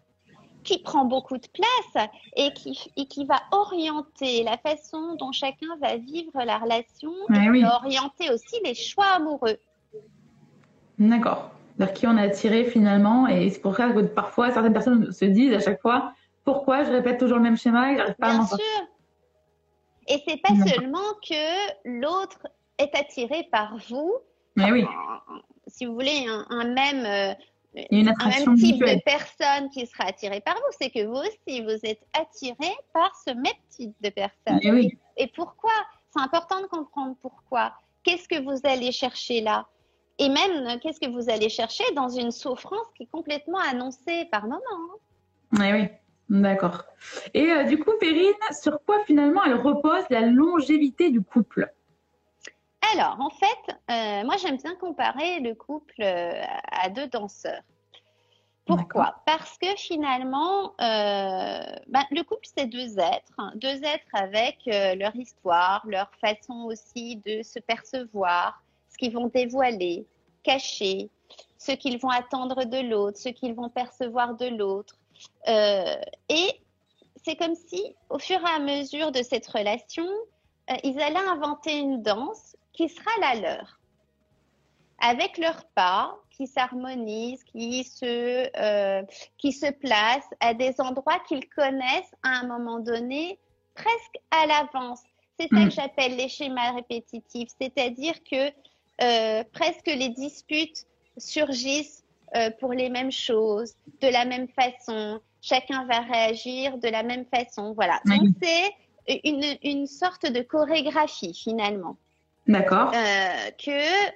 [0.64, 5.76] qui prend beaucoup de place et qui, et qui va orienter la façon dont chacun
[5.82, 9.58] va vivre la relation et orienter aussi les choix amoureux.
[10.98, 11.52] D'accord.
[11.78, 15.26] Vers qui on a attiré finalement, et c'est pour ça que parfois certaines personnes se
[15.26, 18.40] disent à chaque fois pourquoi je répète toujours le même schéma et j'arrive pas Bien
[18.40, 18.48] à m'en.
[20.08, 24.14] Et c'est pas seulement que l'autre est attiré par vous.
[24.56, 24.86] Mais oui.
[25.68, 27.34] si vous voulez, un, même, euh,
[27.76, 32.06] un type de personne qui sera attiré par vous, c'est que vous aussi, vous êtes
[32.14, 34.60] attiré par ce même type de personne.
[34.64, 34.98] Mais oui.
[35.18, 35.72] Et pourquoi?
[36.16, 37.74] C'est important de comprendre pourquoi.
[38.04, 39.66] Qu'est-ce que vous allez chercher là?
[40.20, 44.44] Et même, qu'est-ce que vous allez chercher dans une souffrance qui est complètement annoncée par
[44.44, 44.98] moment hein?
[45.60, 45.88] Oui, oui.
[46.30, 46.84] D'accord.
[47.34, 51.72] Et euh, du coup, Perrine, sur quoi finalement elle repose la longévité du couple?
[52.94, 57.62] Alors, en fait, euh, moi j'aime bien comparer le couple euh, à deux danseurs.
[58.66, 59.22] Pourquoi?
[59.26, 63.52] Parce que finalement, ben, le couple, c'est deux êtres, hein.
[63.56, 68.63] deux êtres avec leur histoire, leur façon aussi de se percevoir, ce
[69.04, 70.06] qu'ils vont dévoiler,
[70.44, 71.10] cacher,
[71.58, 74.96] ce qu'ils vont attendre de l'autre, ce qu'ils vont percevoir de l'autre.
[75.48, 75.96] Euh,
[76.30, 76.60] et
[77.24, 80.08] c'est comme si, au fur et à mesure de cette relation,
[80.70, 83.80] euh, ils allaient inventer une danse qui sera la leur,
[85.00, 89.04] avec leurs pas qui s'harmonisent, qui se, euh,
[89.38, 93.38] qui se placent à des endroits qu'ils connaissent à un moment donné
[93.76, 95.02] presque à l'avance.
[95.40, 95.72] C'est ça que mm.
[95.72, 98.52] j'appelle les schémas répétitifs, c'est-à-dire que
[98.98, 100.86] presque les disputes
[101.18, 102.04] surgissent
[102.36, 105.22] euh, pour les mêmes choses, de la même façon.
[105.42, 107.74] Chacun va réagir de la même façon.
[107.74, 108.00] Voilà.
[108.06, 111.96] Donc, c'est une, une, sorte de chorégraphie finalement.
[112.48, 112.92] D'accord.
[112.96, 113.74] Euh, que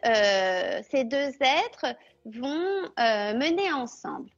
[0.08, 2.90] euh, ces deux êtres vont
[3.38, 4.30] mener ensemble.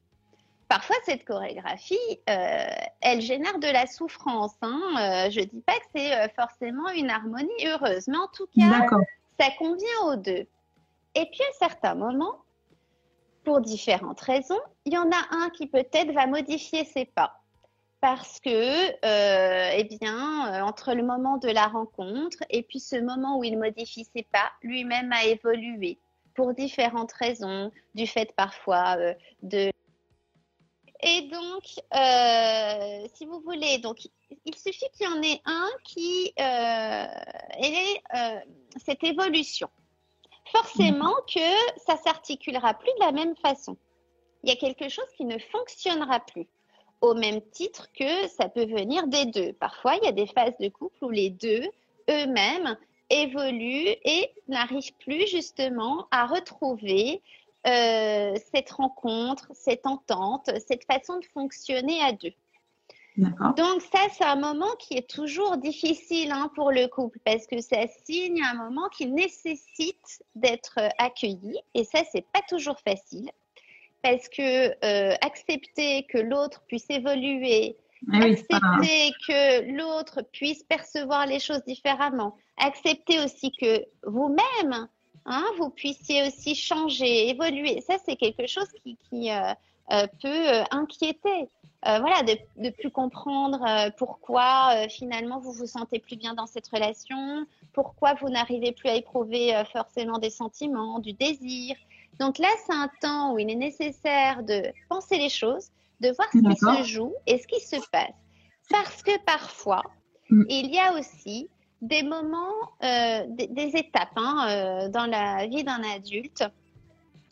[0.67, 1.97] Parfois, cette chorégraphie,
[2.27, 4.55] elle génère de la souffrance.
[4.61, 5.29] Hein.
[5.31, 8.85] je ne dis pas que c'est forcément une harmonie heureuse, mais en tout cas,
[9.39, 10.47] ça convient aux deux.
[11.15, 12.43] Et puis, à certains moments,
[13.43, 14.59] pour différentes raisons.
[14.85, 17.35] Il y en a un qui peut-être va modifier ses pas
[18.01, 22.95] parce que, euh, eh bien, euh, entre le moment de la rencontre et puis ce
[22.95, 25.99] moment où il modifie ses pas, lui-même a évolué
[26.33, 29.71] pour différentes raisons, du fait parfois euh, de.
[31.01, 31.63] Et donc,
[33.13, 34.07] si vous voulez, donc
[34.45, 38.01] il suffit qu'il y en ait un qui ait
[38.77, 39.69] cette évolution
[40.51, 41.39] forcément que
[41.77, 43.77] ça s'articulera plus de la même façon.
[44.43, 46.47] Il y a quelque chose qui ne fonctionnera plus.
[47.01, 49.53] Au même titre que ça peut venir des deux.
[49.53, 51.61] Parfois, il y a des phases de couple où les deux
[52.09, 52.77] eux-mêmes
[53.09, 57.21] évoluent et n'arrivent plus justement à retrouver
[57.67, 62.33] euh, cette rencontre, cette entente, cette façon de fonctionner à deux.
[63.17, 67.59] Donc ça, c'est un moment qui est toujours difficile hein, pour le couple parce que
[67.59, 73.29] ça signe un moment qui nécessite d'être euh, accueilli et ça, c'est pas toujours facile
[74.01, 77.75] parce que euh, accepter que l'autre puisse évoluer,
[78.13, 84.87] ah accepter que l'autre puisse percevoir les choses différemment, accepter aussi que vous-même,
[85.25, 91.49] hein, vous puissiez aussi changer, évoluer, ça, c'est quelque chose qui, qui euh, peut inquiéter.
[91.87, 96.33] Euh, voilà, de, de, plus comprendre euh, pourquoi euh, finalement vous vous sentez plus bien
[96.33, 101.77] dans cette relation, pourquoi vous n'arrivez plus à éprouver forcément des sentiments, du désir.
[102.19, 105.69] Donc là, c'est un temps où il est nécessaire de penser les choses,
[106.01, 108.11] de voir ce qui se joue et ce qui se passe.
[108.69, 109.83] Parce que parfois,
[110.29, 110.43] mm.
[110.49, 111.47] il y a aussi
[111.81, 116.43] des moments, des, étapes hein, dans la vie d'un adulte.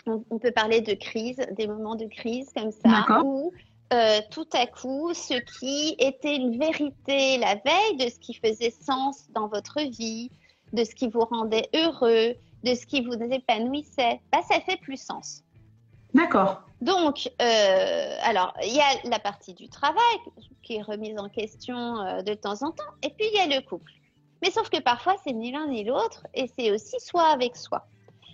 [0.05, 3.51] On, on, peut parler de crise, des moments de crise comme ça, où
[3.93, 8.71] euh, tout à coup ce qui était une vérité la veille, de ce qui faisait
[8.81, 10.29] sens dans votre vie,
[10.73, 15.01] de ce qui vous rendait heureux, de ce qui vous épanouissait, bah, ça fait plus
[15.01, 15.41] sens.
[16.13, 16.63] D'accord.
[16.81, 20.17] Donc, euh, alors, il y a la partie du travail
[20.63, 23.57] qui est remise en question euh, de temps en temps, et puis il y a
[23.57, 23.93] le couple.
[24.41, 27.85] Mais sauf que parfois, c'est ni l'un ni l'autre, et c'est aussi soi avec soi.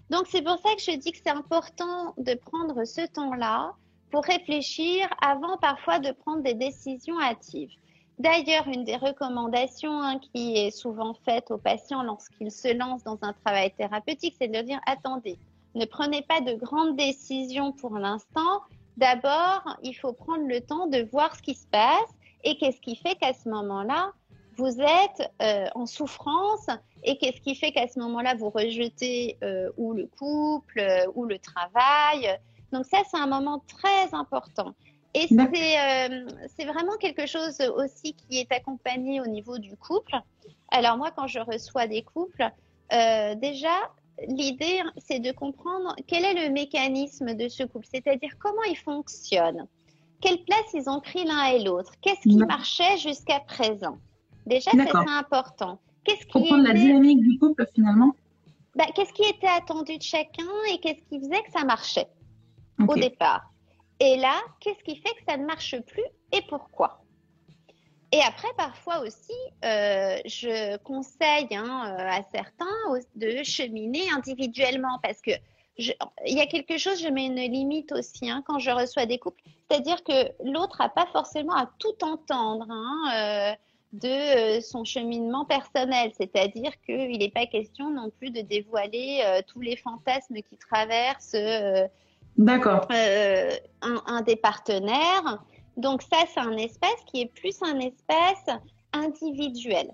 [0.10, 3.74] Donc, c'est pour ça que je dis que c'est important de prendre ce temps-là
[4.12, 7.72] pour réfléchir avant parfois de prendre des décisions hâtives.
[8.20, 13.18] D'ailleurs, une des recommandations hein, qui est souvent faite aux patients lorsqu'ils se lancent dans
[13.24, 15.38] un travail thérapeutique, c'est de leur dire attendez,
[15.74, 18.62] ne prenez pas de grandes décisions pour l'instant.
[18.98, 22.14] D'abord, il faut prendre le temps de voir ce qui se passe
[22.44, 24.12] et qu'est-ce qui fait qu'à ce moment-là,
[24.58, 26.68] vous êtes euh, en souffrance
[27.04, 31.26] et qu'est-ce qui fait qu'à ce moment-là, vous rejetez euh, ou le couple euh, ou
[31.26, 32.40] le travail?
[32.72, 34.74] Donc ça, c'est un moment très important.
[35.14, 40.16] Et c'est vraiment quelque chose aussi qui est accompagné au niveau du couple.
[40.72, 42.50] Alors moi, quand je reçois des couples,
[42.90, 43.92] déjà,
[44.28, 49.68] l'idée, c'est de comprendre quel est le mécanisme de ce couple, c'est-à-dire comment il fonctionne,
[50.20, 54.00] quelle place ils ont pris l'un et l'autre, qu'est-ce qui marchait jusqu'à présent?
[54.46, 55.80] Déjà, c'est important.
[56.04, 58.14] Qu'est-ce qui comprendre la dynamique du couple finalement.
[58.76, 62.08] Bah, Qu'est-ce qui était attendu de chacun et qu'est-ce qui faisait que ça marchait
[62.88, 63.50] au départ?
[64.00, 67.04] Et là, qu'est-ce qui fait que ça ne marche plus et pourquoi?
[68.12, 69.34] Et après, parfois aussi,
[69.66, 72.66] euh, je conseille hein, euh, à certains
[73.16, 75.32] de cheminer individuellement parce que
[75.78, 75.96] il
[76.28, 79.42] y a quelque chose, je mets une limite aussi hein, quand je reçois des couples,
[79.68, 83.56] c'est-à-dire que l'autre n'a pas forcément à tout entendre hein, euh,
[83.94, 89.76] de son cheminement personnel, c'est-à-dire qu'il n'est pas question non plus de dévoiler tous les
[89.76, 91.36] fantasmes qui traversent
[92.38, 92.88] D'accord.
[92.90, 95.44] un, un, des partenaires.
[95.78, 98.58] Donc ça, c'est un espace qui est plus un espace
[98.94, 99.94] individuel.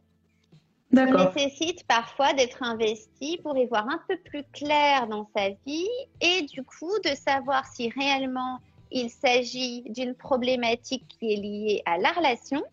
[0.92, 5.88] Qui nécessite parfois d'être investi pour y voir un peu plus clair dans sa vie
[6.20, 8.58] et du coup de savoir si réellement
[8.90, 12.64] il s'agit d'une problématique qui est liée à la relation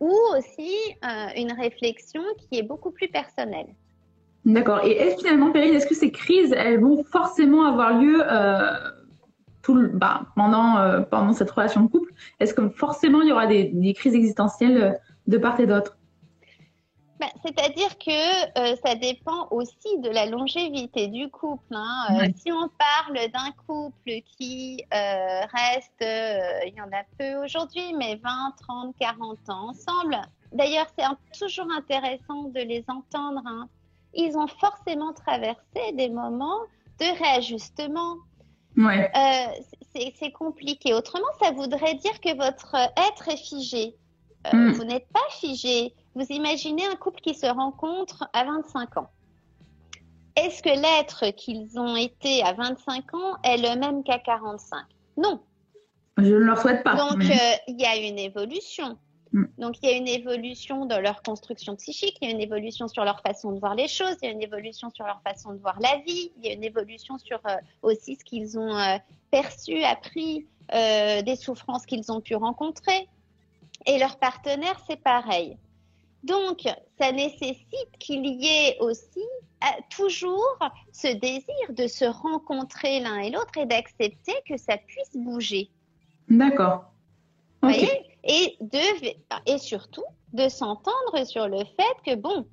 [0.00, 3.66] ou aussi euh, une réflexion qui est beaucoup plus personnelle.
[4.44, 4.84] D'accord.
[4.84, 8.70] Et est-ce finalement, Perrine, est-ce que ces crises, elles vont forcément avoir lieu euh,
[9.94, 12.12] bah, pendant, euh, pendant cette relation de couple?
[12.40, 15.97] Est-ce que forcément il y aura des, crises existentielles de part et d'autre?
[17.18, 21.74] Bah, C'est-à-dire que euh, ça dépend aussi de la longévité du couple.
[21.74, 22.28] Hein.
[22.36, 28.54] Si on parle d'un couple qui reste, il y en a peu aujourd'hui, mais 20,
[28.60, 30.20] 30, 40 ans ensemble,
[30.52, 31.04] d'ailleurs c'est
[31.38, 33.42] toujours intéressant de les entendre.
[33.46, 33.68] Hein.
[34.14, 36.60] Ils ont forcément traversé des moments
[36.98, 38.16] de réajustement,
[38.78, 39.10] Ouais.
[39.16, 40.94] Euh, c'est compliqué.
[40.94, 43.96] Autrement, ça voudrait dire que votre être est figé.
[44.46, 44.72] Euh, hmm.
[44.72, 45.92] Vous n'êtes pas figé.
[46.18, 49.08] Vous imaginez un couple qui se rencontre à 25 ans.
[50.34, 54.84] Est-ce que l'être qu'ils ont été à 25 ans est le même qu'à 45
[55.16, 55.40] Non.
[56.16, 56.96] Je ne leur souhaite pas.
[56.96, 58.98] Donc, euh, il y a une évolution.
[59.30, 59.44] Mm.
[59.58, 62.88] Donc, il y a une évolution dans leur construction psychique, il y a une évolution
[62.88, 65.52] sur leur façon de voir les choses, il y a une évolution sur leur façon
[65.52, 68.76] de voir la vie, il y a une évolution sur euh, aussi ce qu'ils ont
[68.76, 68.98] euh,
[69.30, 73.08] perçu, appris, des souffrances qu'ils ont pu rencontrer.
[73.86, 75.56] Et leur partenaire, c'est pareil.
[76.24, 76.62] Donc,
[76.98, 79.24] ça nécessite qu'il y ait aussi
[79.90, 80.58] toujours
[80.92, 85.70] ce désir de se rencontrer l'un et l'autre et d'accepter que ça puisse bouger.
[86.28, 86.84] D'accord.
[87.62, 88.02] voyez?
[88.24, 89.14] Et, de,
[89.46, 92.46] et surtout de s'entendre sur le fait que, bon,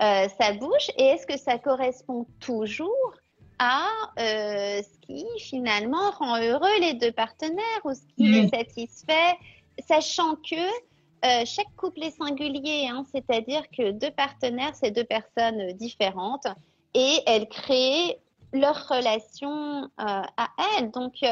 [0.00, 3.12] euh, ça bouge et est-ce que ça correspond toujours
[3.58, 3.86] à
[4.18, 9.36] euh, ce qui finalement rend heureux les deux partenaires ou ce qui les satisfait,
[9.86, 10.56] sachant que
[11.24, 16.46] euh, chaque couple est singulier, hein, c'est-à-dire que deux partenaires, c'est deux personnes différentes
[16.94, 18.18] et elles créent
[18.52, 20.90] leur relation à elles.
[20.90, 21.22] Donc,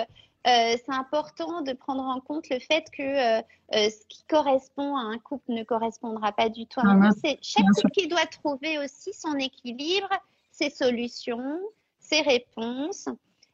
[0.49, 3.43] euh, c'est important de prendre en compte le fait que euh,
[3.75, 7.11] euh, ce qui correspond à un couple ne correspondra pas du tout à un.
[7.11, 10.09] C'est chaque couple qui doit trouver aussi son équilibre,
[10.53, 11.61] ses solutions,
[11.99, 13.09] ses réponses,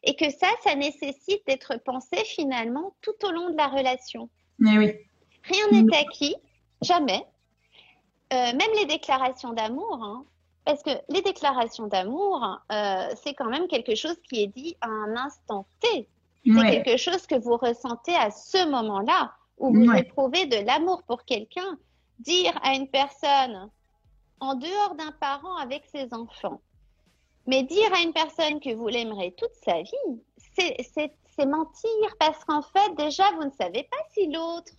[0.04, 4.28] et que ça, ça nécessite d'être pensé finalement tout au long de la relation.
[4.58, 4.92] Mais oui.
[5.44, 6.36] Rien n'est acquis,
[6.82, 7.26] jamais.
[8.30, 10.24] même les déclarations d'amour, hein,
[10.64, 15.16] parce que les déclarations d'amour, c'est quand même quelque chose qui est dit à un
[15.16, 16.08] instant T.
[16.44, 21.24] C'est quelque chose que vous ressentez à ce moment-là, où vous éprouvez de l'amour pour
[21.24, 21.78] quelqu'un.
[22.20, 23.70] Dire à une personne,
[24.40, 26.60] en dehors d'un parent avec ses enfants,
[27.46, 30.22] mais dire à une personne que vous l'aimerez toute sa vie,
[30.56, 34.72] c'est mentir parce qu'en fait, déjà, vous ne savez pas si l'autre,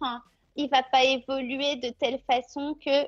[0.56, 3.06] il va pas évoluer de telle façon que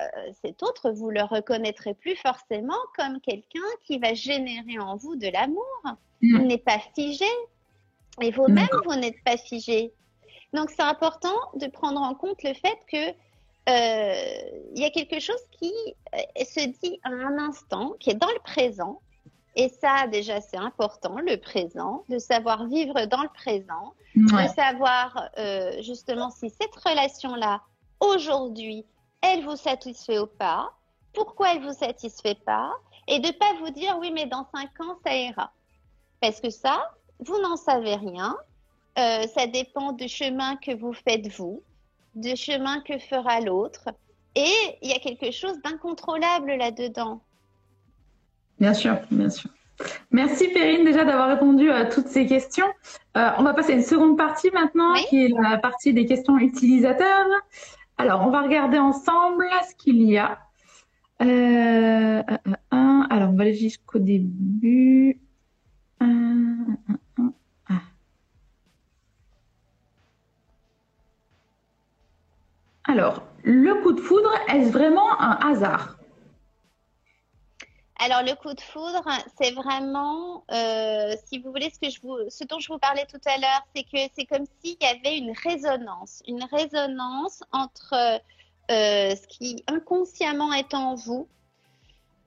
[0.00, 5.16] euh, cet autre, vous le reconnaîtrez plus forcément comme quelqu'un qui va générer en vous
[5.16, 5.82] de l'amour.
[6.22, 6.40] Mm.
[6.40, 7.26] Il n'est pas figé.
[8.22, 9.92] Et vous-même, vous n'êtes pas figé.
[10.52, 13.10] Donc, c'est important de prendre en compte le fait que
[13.68, 15.72] euh, il y a quelque chose qui
[16.14, 19.00] euh, se dit à un instant, qui est dans le présent.
[19.56, 25.30] Et ça, déjà, c'est important, le présent, de savoir vivre dans le présent, de savoir
[25.80, 27.62] justement si cette relation-là,
[28.00, 28.84] aujourd'hui,
[29.22, 30.72] elle vous satisfait ou pas,
[31.14, 32.72] pourquoi elle vous satisfait pas,
[33.06, 35.52] et de pas vous dire oui mais dans cinq ans ça ira,
[36.20, 36.90] parce que ça
[37.20, 38.36] vous n'en savez rien,
[38.98, 41.62] euh, ça dépend du chemin que vous faites vous,
[42.14, 43.88] du chemin que fera l'autre,
[44.34, 47.20] et il y a quelque chose d'incontrôlable là-dedans.
[48.60, 49.50] Bien sûr, bien sûr.
[50.12, 52.66] Merci Perrine déjà d'avoir répondu à toutes ces questions.
[53.16, 56.38] Euh, on va passer à une seconde partie maintenant, qui est la partie des questions
[56.38, 57.26] utilisateurs.
[57.98, 60.38] Alors, on va regarder ensemble ce qu'il y a.
[61.22, 62.22] Euh,
[62.70, 65.20] alors, on va aller jusqu'au début.
[72.86, 75.96] Alors, le coup de foudre, est-ce vraiment un hasard?
[78.00, 79.04] Alors le coup de foudre,
[79.40, 83.06] c'est vraiment, euh, si vous voulez, ce, que je vous, ce dont je vous parlais
[83.06, 87.94] tout à l'heure, c'est que c'est comme s'il y avait une résonance, une résonance entre
[87.94, 91.28] euh, ce qui inconsciemment est en vous,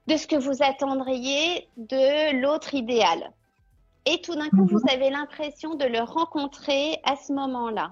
[0.07, 3.31] de ce que vous attendriez de l'autre idéal.
[4.05, 4.67] Et tout d'un coup, mhm.
[4.67, 7.91] vous avez l'impression de le rencontrer à ce moment-là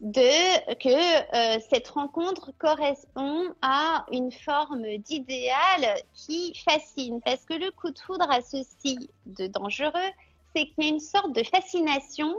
[0.00, 7.20] de que euh, cette rencontre correspond à une forme d'idéal qui fascine.
[7.22, 10.10] Parce que le coup de foudre a ceci de dangereux,
[10.54, 12.34] c'est qu'il y a une sorte de fascination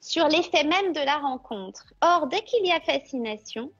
[0.00, 1.86] sur l'effet même de la rencontre.
[2.02, 3.70] Or, dès qu'il y a fascination,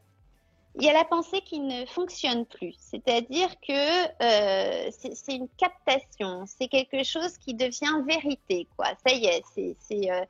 [0.76, 2.74] il y a la pensée qui ne fonctionne plus.
[2.78, 8.66] C'est-à-dire que euh, c'est une captation, c'est quelque chose qui devient vérité.
[9.06, 9.44] Ça y est,
[9.78, 10.24] c'est euh,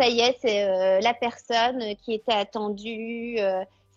[0.00, 3.38] ça y est, c'est euh, la personne qui était attendue.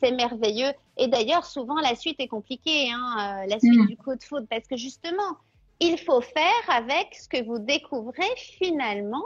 [0.02, 0.72] c'est merveilleux.
[0.98, 3.88] Et d'ailleurs, souvent, la suite est compliquée, hein, la suite mm.
[3.88, 5.38] du coup de foot, parce que justement,
[5.80, 9.26] il faut faire avec ce que vous découvrez finalement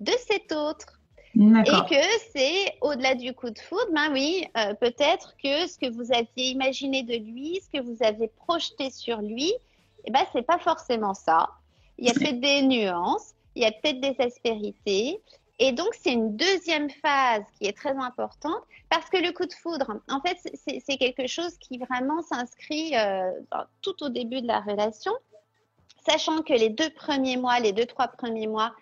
[0.00, 1.00] de cet autre.
[1.34, 5.90] Et que c'est au-delà du coup de foudre, ben oui, euh, peut-être que ce que
[5.92, 9.52] vous aviez imaginé de lui, ce que vous avez projeté sur lui,
[10.06, 11.50] eh ben c'est pas forcément ça.
[11.98, 15.20] Il y a peut-être des nuances, il y a peut-être des aspérités.
[15.58, 19.54] Et donc, c'est une deuxième phase qui est très importante parce que le coup de
[19.54, 23.30] foudre, en fait, c'est quelque chose qui vraiment s'inscrit euh,
[23.80, 25.12] tout au début de la relation,
[26.06, 28.74] sachant que les deux premiers mois, les deux, trois premiers mois,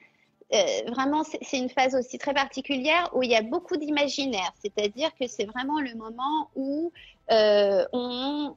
[0.53, 4.53] euh, vraiment, c'est une phase aussi très particulière où il y a beaucoup d'imaginaire.
[4.61, 6.93] C'est-à-dire que c'est vraiment le moment où
[7.31, 8.55] euh, on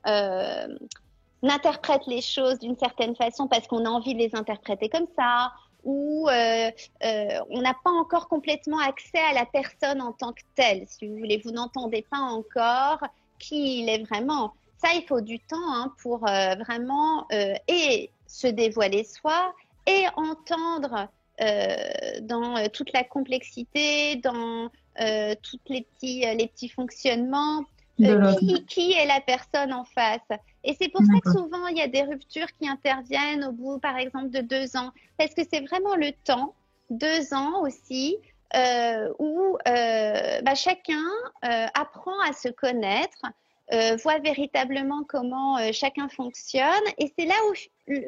[1.44, 5.54] interprète les choses d'une certaine façon parce qu'on a envie de les interpréter comme ça,
[5.88, 10.86] où on n'a pas encore complètement accès à la personne en tant que telle.
[10.88, 13.00] Si vous voulez, vous n'entendez pas encore
[13.40, 14.54] qui il est vraiment.
[14.84, 17.26] Ça, il faut du temps hein, pour vraiment
[17.68, 19.54] et se dévoiler soi
[19.88, 21.08] et entendre
[21.40, 21.76] euh,
[22.22, 24.70] dans euh, toute la complexité, dans
[25.00, 27.64] euh, tous les petits, les petits fonctionnements.
[27.98, 30.22] Qui, qui, est la personne en face.
[30.68, 33.80] Et c'est pour ça que souvent, il y a des ruptures qui interviennent au bout,
[33.80, 34.92] par exemple, de deux ans.
[35.18, 36.54] Parce que c'est vraiment le temps,
[36.90, 38.18] deux ans aussi,
[38.56, 41.04] euh, où euh, bah, chacun
[41.46, 43.26] euh, apprend à se connaître,
[44.02, 46.64] voit véritablement comment chacun fonctionne.
[46.98, 47.54] Et c'est là où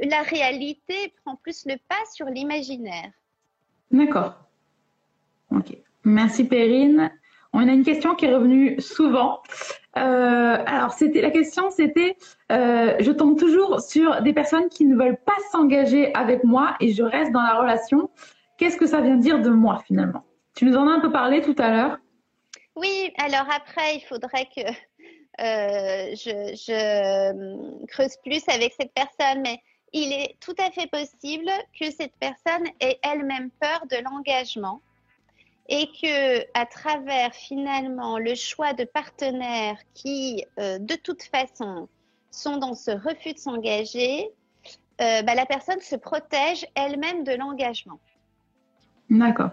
[0.08, 3.12] la réalité prend plus le pas sur l'imaginaire.
[3.92, 4.36] D'accord.
[5.52, 5.78] Ok.
[6.06, 7.12] Merci Perrine.
[7.54, 9.42] On a une question qui est revenue souvent.
[9.98, 12.16] Euh, alors, c'était la question, c'était,
[12.52, 16.94] euh, je tombe toujours sur des personnes qui ne veulent pas s'engager avec moi et
[16.94, 18.10] je reste dans la relation.
[18.58, 20.24] Qu'est-ce que ça vient dire de moi finalement?
[20.56, 21.98] Tu nous en as un peu parlé tout à l'heure?
[22.76, 23.12] Oui.
[23.18, 24.62] Alors après, il faudrait que
[25.42, 29.60] euh, je, je, creuse plus avec cette personne, mais
[29.92, 34.82] il est tout à fait possible que cette personne ait elle-même peur de l'engagement
[35.70, 41.88] et que à travers finalement le choix de partenaires qui euh, de toute façon
[42.32, 44.30] sont dans ce refus de s'engager,
[45.02, 48.00] euh, bah, la personne se protège elle-même de l'engagement.
[49.10, 49.52] D'accord.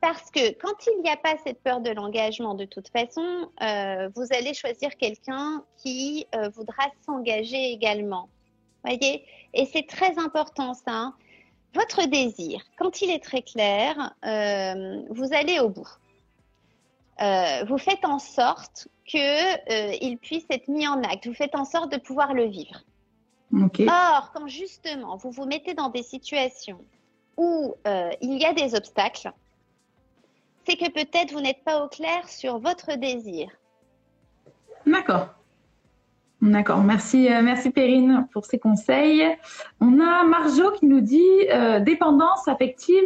[0.00, 4.08] Parce que quand il n'y a pas cette peur de l'engagement, de toute façon, euh,
[4.14, 8.28] vous allez choisir quelqu'un qui voudra s'engager également.
[8.88, 10.92] Et c'est très important ça.
[10.92, 11.14] Hein.
[11.74, 15.88] Votre désir, quand il est très clair, euh, vous allez au bout.
[17.20, 21.26] Euh, vous faites en sorte qu'il puisse être mis en acte.
[21.26, 22.82] Vous faites en sorte de pouvoir le vivre.
[23.52, 26.80] Or, quand justement vous vous mettez dans des situations
[27.36, 27.74] où
[28.20, 29.30] il y a des obstacles,
[30.66, 33.48] c'est que peut-être vous n'êtes pas au clair sur votre désir.
[34.84, 35.28] D'accord.
[36.46, 39.26] D'accord, merci, euh, merci Perrine pour ces conseils.
[39.80, 43.02] On a Marjo qui nous dit euh, dépendance affective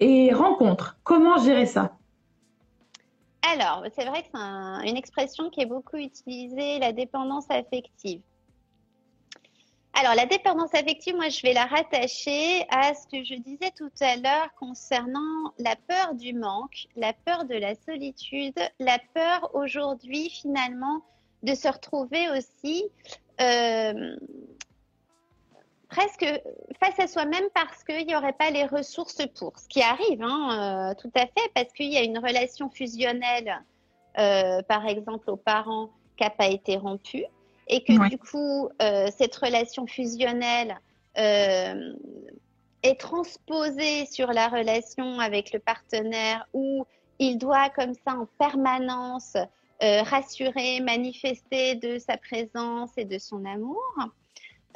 [0.00, 0.96] et rencontre.
[1.04, 1.92] Comment gérer ça?
[3.52, 8.22] Alors, c'est vrai que c'est une expression qui est beaucoup utilisée, la dépendance affective.
[9.92, 13.90] Alors, la dépendance affective, moi, je vais la rattacher à ce que je disais tout
[14.00, 20.30] à l'heure concernant la peur du manque, la peur de la solitude, la peur aujourd'hui,
[20.30, 21.02] finalement,
[21.42, 22.84] de se retrouver aussi
[23.40, 24.16] euh,
[25.88, 26.26] presque
[26.80, 29.58] face à soi-même parce qu'il n'y aurait pas les ressources pour.
[29.58, 33.62] Ce qui arrive, hein, euh, tout à fait, parce qu'il y a une relation fusionnelle,
[34.18, 37.24] euh, par exemple, aux parents qui n'a pas été rompue,
[37.68, 38.70] et que du coup,
[39.16, 40.80] cette relation fusionnelle
[41.14, 46.86] est transposée sur la relation avec le partenaire où
[47.18, 49.36] il doit comme ça en permanence
[49.80, 53.94] euh, rassurer, manifester de sa présence et de son amour.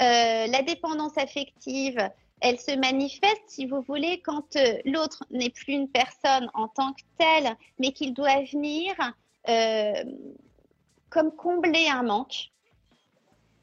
[0.01, 1.99] Euh, la dépendance affective,
[2.41, 6.93] elle se manifeste, si vous voulez, quand euh, l'autre n'est plus une personne en tant
[6.93, 8.95] que telle, mais qu'il doit venir
[11.11, 12.53] comme combler un manque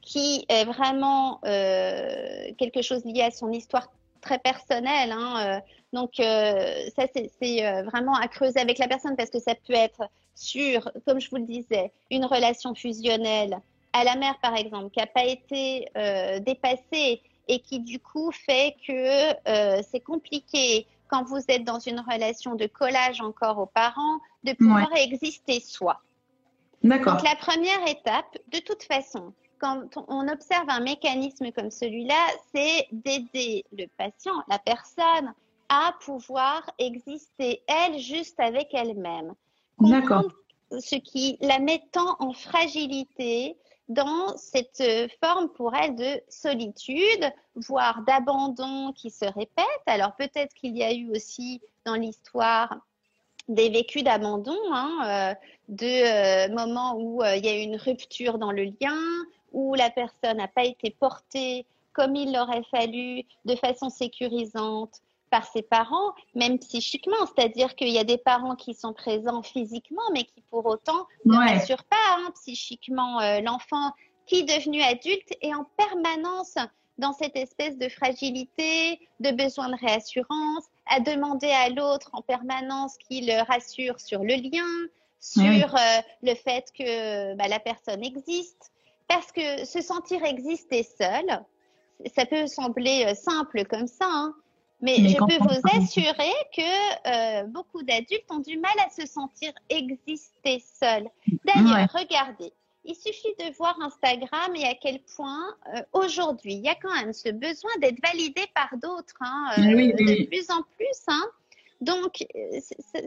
[0.02, 3.88] qui est vraiment quelque chose lié à son histoire
[4.20, 5.10] très personnelle.
[5.10, 5.62] Hein,
[5.94, 10.02] donc, ça, c'est vraiment à creuser avec la personne parce que ça peut être
[10.34, 13.60] sur, comme je vous le disais, une relation fusionnelle
[13.92, 18.30] à la mère, par exemple, qui n'a pas été euh, dépassée et qui, du coup,
[18.30, 23.66] fait que euh, c'est compliqué quand vous êtes dans une relation de collage encore aux
[23.66, 26.00] parents, de pouvoir exister soi.
[26.82, 27.14] D'accord.
[27.14, 32.86] Donc, la première étape, de toute façon, quand on observe un mécanisme comme celui-là, c'est
[32.92, 35.34] d'aider le patient, la personne,
[35.68, 39.34] à pouvoir exister, elle, juste avec elle-même.
[39.80, 40.24] D'accord.
[40.78, 43.56] Ce qui la met tant en fragilité
[43.88, 44.82] dans cette
[45.22, 47.24] forme pour elle de solitude,
[47.56, 49.66] voire d'abandon qui se répète.
[49.86, 52.76] Alors peut-être qu'il y a eu aussi dans l'histoire
[53.48, 55.34] des vécus d'abandon, hein, euh,
[55.68, 58.96] de euh, moments où euh, il y a eu une rupture dans le lien,
[59.52, 65.00] où la personne n'a pas été portée comme il l'aurait fallu, de façon sécurisante,
[65.30, 67.26] par ses parents, même psychiquement.
[67.26, 71.36] C'est-à-dire qu'il y a des parents qui sont présents physiquement, mais qui pour autant ne
[71.36, 73.92] rassurent pas hein, psychiquement euh, l'enfant
[74.26, 76.56] qui, devenu adulte, est en permanence
[76.98, 82.96] dans cette espèce de fragilité, de besoin de réassurance, à demander à l'autre en permanence
[82.98, 88.70] qu'il rassure sur le lien, sur euh, le fait que bah, la personne existe.
[89.08, 91.42] Parce que se sentir exister seul,
[92.14, 94.34] ça peut sembler euh, simple comme ça, hein,
[94.82, 99.52] mais, je peux vous assurer que euh, beaucoup d'adultes ont du mal à se sentir
[99.68, 101.08] exister seuls.
[101.44, 102.52] D'ailleurs, regardez,
[102.84, 106.94] il suffit de voir Instagram et à quel point euh, aujourd'hui, il y a quand
[106.94, 111.02] même ce besoin d'être validé par d'autres, hein, euh, de plus en plus.
[111.08, 111.26] Hein.
[111.80, 112.26] Donc,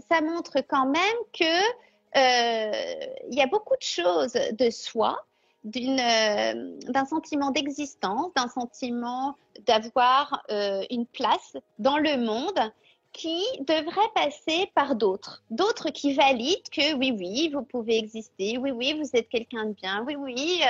[0.10, 1.84] ça montre quand même que
[2.16, 5.33] il y a beaucoup de choses de soi euh,
[5.64, 9.36] d'un sentiment d'existence, d'un sentiment
[9.66, 12.72] d'avoir euh, une place dans le monde
[13.14, 15.43] qui devrait passer par d'autres.
[15.51, 19.74] D'autres qui valident que oui, oui, vous pouvez exister, oui, oui, vous êtes quelqu'un de
[19.74, 20.61] bien, oui, oui,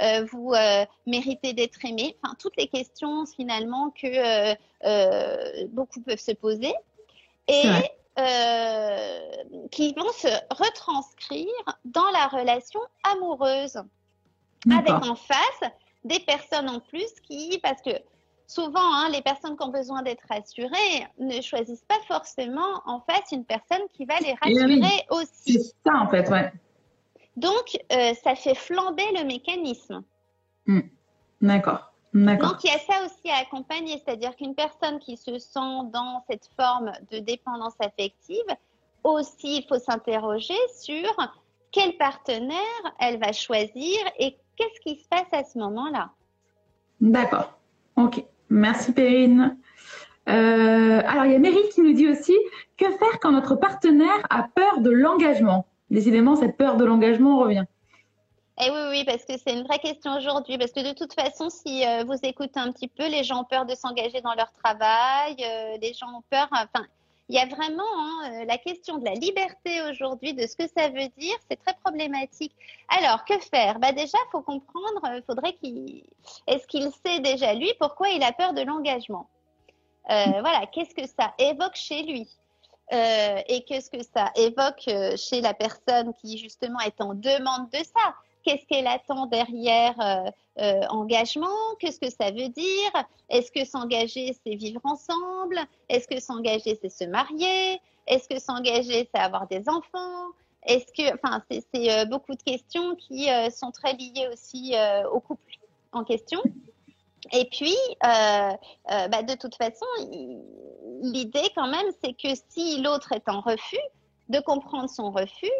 [0.00, 0.52] euh, vous
[1.06, 2.14] méritez d'être aimé.
[2.22, 4.54] Enfin, toutes les questions finalement que
[5.68, 6.74] beaucoup peuvent se poser
[7.48, 7.62] et
[9.70, 12.80] qui vont se retranscrire dans la relation
[13.10, 13.82] amoureuse
[14.70, 15.70] avec en face
[16.04, 17.90] des personnes en plus qui, parce que
[18.46, 23.32] souvent, hein, les personnes qui ont besoin d'être rassurées ne choisissent pas forcément en face
[23.32, 25.62] une personne qui va les eh rassurer aussi.
[25.62, 26.52] C'est ça, en fait, ouais.
[27.36, 30.02] Donc, euh, ça fait flamber le mécanisme.
[30.66, 30.80] Hmm.
[31.40, 31.92] D'accord.
[32.14, 36.24] Donc, il y a ça aussi à accompagner, c'est-à-dire qu'une personne qui se sent dans
[36.30, 38.46] cette forme de dépendance affective,
[39.04, 41.14] aussi, il faut s'interroger sur
[41.70, 42.56] quel partenaire
[42.98, 46.10] elle va choisir et qu'est-ce qui se passe à ce moment-là?
[47.00, 47.58] D'accord.
[47.96, 48.24] Ok.
[48.48, 49.56] Merci Perrine.
[50.28, 52.34] Euh, alors, il y a Mary qui nous dit aussi
[52.76, 55.66] que faire quand notre partenaire a peur de l'engagement?
[55.90, 57.64] Décidément, cette peur de l'engagement revient.
[58.58, 60.58] Eh oui, oui, parce que c'est une vraie question aujourd'hui.
[60.58, 63.44] Parce que de toute façon, si euh, vous écoutez un petit peu, les gens ont
[63.44, 66.48] peur de s'engager dans leur travail, euh, les gens ont peur.
[66.50, 66.86] Enfin,
[67.28, 70.68] il y a vraiment hein, euh, la question de la liberté aujourd'hui, de ce que
[70.68, 72.54] ça veut dire, c'est très problématique.
[72.88, 73.78] Alors, que faire?
[73.78, 76.04] Bah Déjà, il faut comprendre, il faudrait qu'il.
[76.46, 79.28] Est-ce qu'il sait déjà, lui, pourquoi il a peur de l'engagement?
[80.08, 82.28] Voilà, qu'est-ce que ça évoque chez lui?
[82.92, 88.14] Et qu'est-ce que ça évoque chez la personne qui justement est en demande de ça?
[88.46, 90.30] Qu'est-ce qu'elle attend derrière euh,
[90.60, 91.74] euh, engagement?
[91.80, 92.92] Qu'est-ce que ça veut dire?
[93.28, 95.58] Est-ce que s'engager, c'est vivre ensemble?
[95.88, 97.80] Est-ce que s'engager, c'est se marier?
[98.06, 100.28] Est-ce que s'engager, c'est avoir des enfants?
[100.64, 104.74] Est-ce que, enfin, c'est euh, beaucoup de questions qui sont très liées aussi
[105.12, 105.58] au couple
[105.90, 106.40] en question.
[107.32, 109.86] Et puis, bah, de toute façon,
[111.02, 113.76] l'idée quand même, c'est que si l'autre est en refus,
[114.28, 115.50] de comprendre son refus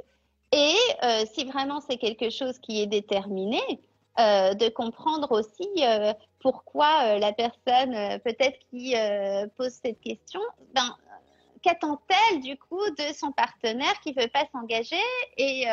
[0.52, 3.60] et euh, si vraiment c'est quelque chose qui est déterminé,
[4.18, 8.94] euh, de comprendre aussi euh, pourquoi la personne, peut-être qui
[9.56, 10.40] pose cette question,
[10.74, 10.96] ben,
[11.62, 14.96] qu'attend-elle du coup de son partenaire qui ne veut pas s'engager
[15.36, 15.64] et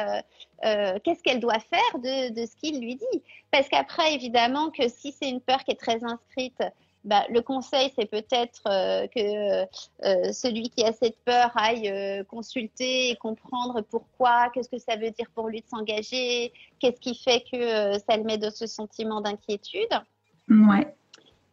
[1.03, 3.21] qu'est-ce qu'elle doit faire de, de ce qu'il lui dit?
[3.51, 6.63] Parce qu'après, évidemment, que si c'est une peur qui est très inscrite
[7.03, 9.63] bah, le conseil, c'est peut-être euh, que
[10.05, 14.95] euh, celui qui a cette peur aille euh, consulter et comprendre pourquoi, qu'est-ce que ça
[14.95, 18.67] veut dire pour lui de s'engager, qu'est-ce qui fait que ça le met dans ce
[18.67, 19.89] sentiment d'inquiétude.
[20.49, 20.95] Ouais.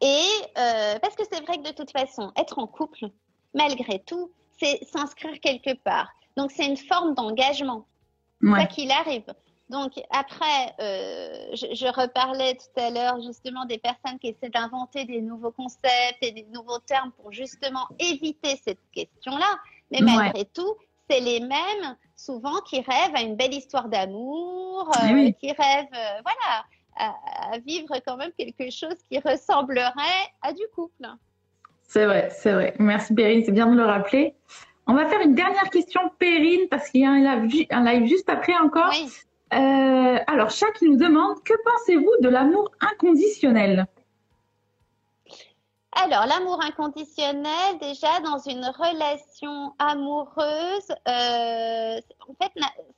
[0.00, 0.24] Et
[0.54, 3.10] parce que c'est vrai que de toute façon, être en couple,
[3.52, 6.08] malgré tout, c'est s'inscrire quelque part.
[6.36, 7.86] Donc c'est une forme d'engagement,
[8.40, 9.26] quoi qu'il arrive.
[9.70, 15.20] Donc après, euh, je, reparlais tout à l'heure justement des personnes qui essaient d'inventer des
[15.20, 19.46] nouveaux concepts et des nouveaux termes pour justement éviter cette question-là.
[19.92, 20.74] Mais malgré tout,
[21.08, 25.86] c'est les mêmes souvent qui rêvent à une belle histoire d'amour, eh euh, qui rêvent,
[25.94, 26.64] euh, voilà,
[26.96, 31.06] à, vivre quand même quelque chose qui ressemblerait à du couple.
[31.84, 32.74] C'est vrai, c'est vrai.
[32.80, 34.34] Merci Perrine, c'est bien de le rappeler.
[34.88, 38.56] On va faire une dernière question, Perrine, parce qu'il y a un live, juste après
[38.56, 38.90] encore.
[38.90, 39.08] Oui.
[39.52, 43.86] Euh, alors, chaque nous demande que pensez-vous de l'amour inconditionnel?
[45.92, 52.52] Alors, l'amour inconditionnel, déjà dans une relation amoureuse, euh, en fait,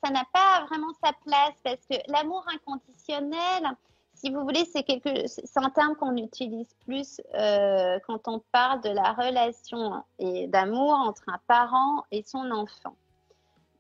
[0.05, 3.65] ça n'a pas vraiment sa place parce que l'amour inconditionnel,
[4.13, 8.83] si vous voulez, c'est quelque, c'est un terme qu'on utilise plus euh, quand on parle
[8.83, 12.95] de la relation et d'amour entre un parent et son enfant.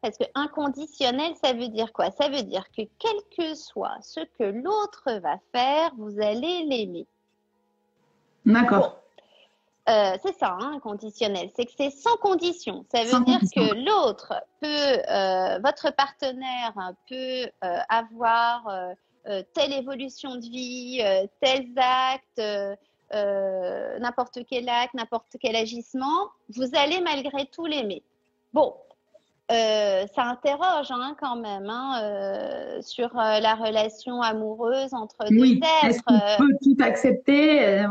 [0.03, 2.11] Parce que inconditionnel, ça veut dire quoi?
[2.11, 7.07] Ça veut dire que quel que soit ce que l'autre va faire, vous allez l'aimer.
[8.45, 8.99] D'accord.
[9.89, 11.51] Euh, c'est ça, hein, inconditionnel.
[11.55, 12.85] C'est que c'est sans condition.
[12.93, 16.75] Ça veut dire que l'autre peut, euh, votre partenaire
[17.09, 18.69] peut euh, avoir
[19.55, 21.01] telle évolution de vie,
[21.41, 22.43] tels actes,
[24.01, 26.29] n'importe quel acte, n'importe quel agissement.
[26.49, 28.03] Vous allez malgré tout l'aimer.
[28.53, 28.75] Bon,
[29.53, 35.57] euh, ça interroge hein, quand même hein, euh, sur euh, la relation amoureuse entre deux
[35.57, 35.85] êtres.
[35.85, 37.85] Est-ce qu'on peut tout accepter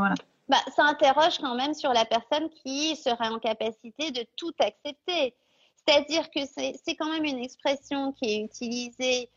[0.49, 5.35] bah, Ça interroge quand même sur la personne qui serait en capacité de tout accepter.
[5.75, 9.29] C'est-à-dire que c'est quand même une expression qui est utilisée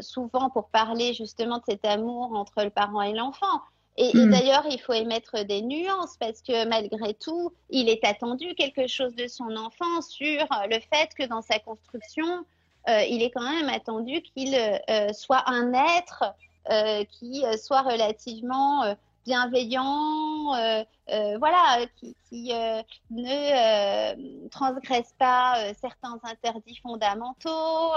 [0.00, 3.60] souvent pour parler justement de cet amour entre le parent et l'enfant.
[4.02, 4.30] Et, hmm.
[4.30, 9.14] d'ailleurs, il faut émettre des nuances parce que malgré tout, il est attendu quelque chose
[9.14, 12.46] de son enfant sur le fait que dans sa construction,
[12.88, 16.24] euh, il est quand même attendu qu'il euh, soit un être
[16.70, 18.96] euh, qui soit relativement
[19.26, 20.54] bienveillant,
[21.38, 22.52] voilà, qui, qui
[23.10, 27.92] ne transgresse pas certains interdits fondamentaux.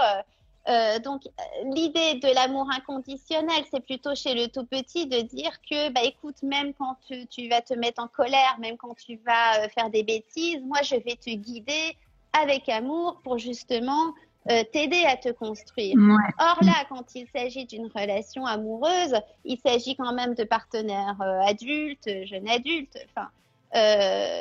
[0.70, 1.24] Euh, donc,
[1.66, 6.42] l'idée de l'amour inconditionnel, c'est plutôt chez le tout petit de dire que, bah, écoute,
[6.42, 6.96] même quand
[7.30, 10.82] tu, vas te mettre en colère, même quand tu vas euh, faire des bêtises, moi,
[10.84, 11.98] je vais te guider
[12.32, 14.14] avec amour pour justement
[14.50, 15.96] euh, t'aider à te construire.
[16.40, 22.10] Or là, quand il s'agit d'une relation amoureuse, il s'agit quand même de partenaires adultes,
[22.26, 22.98] jeunes adultes.
[23.10, 23.30] Enfin,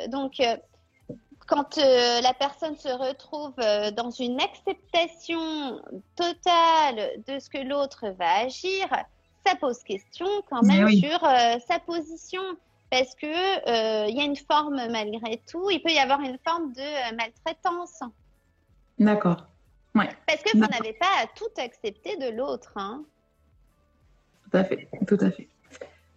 [0.07, 0.41] donc
[1.45, 5.81] quand euh, la personne se retrouve euh, dans une acceptation
[6.15, 8.87] totale de ce que l'autre va agir,
[9.45, 12.41] ça pose question quand même sur euh, sa position.
[12.89, 16.73] Parce que il y a une forme malgré tout, il peut y avoir une forme
[16.73, 18.01] de maltraitance.
[18.99, 19.47] D'accord.
[19.95, 20.09] Ouais.
[20.27, 22.73] Parce que vous n'avez pas à tout accepter de l'autre.
[22.75, 23.03] Hein.
[24.43, 25.49] Tout à fait, tout à fait.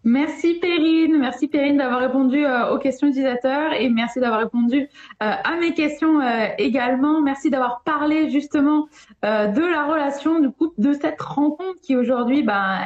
[0.06, 4.86] Merci Perrine, merci Perrine d'avoir répondu euh, aux questions utilisateurs et merci d'avoir répondu euh,
[5.18, 7.20] à mes questions euh, également.
[7.20, 8.86] Merci d'avoir parlé justement
[9.24, 12.82] de la relation du couple, de cette rencontre qui aujourd'hui ben,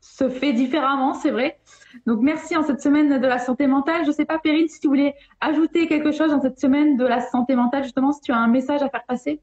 [0.00, 1.58] se fait différemment, c'est vrai.
[2.06, 4.04] Donc merci en cette semaine de la santé mentale.
[4.04, 7.04] Je ne sais pas Perrine si tu voulais ajouter quelque chose en cette semaine de
[7.04, 9.42] la santé mentale, justement si tu as un message à faire passer.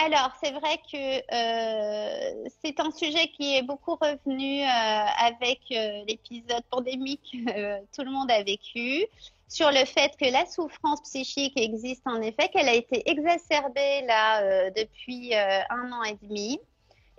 [0.00, 6.04] Alors, c'est vrai que euh, c'est un sujet qui est beaucoup revenu euh, avec euh,
[6.06, 9.04] l'épisode pandémique que tout le monde a vécu,
[9.48, 14.70] sur le fait que la souffrance psychique existe en effet, qu'elle a été exacerbée là
[14.70, 16.60] depuis un an et demi,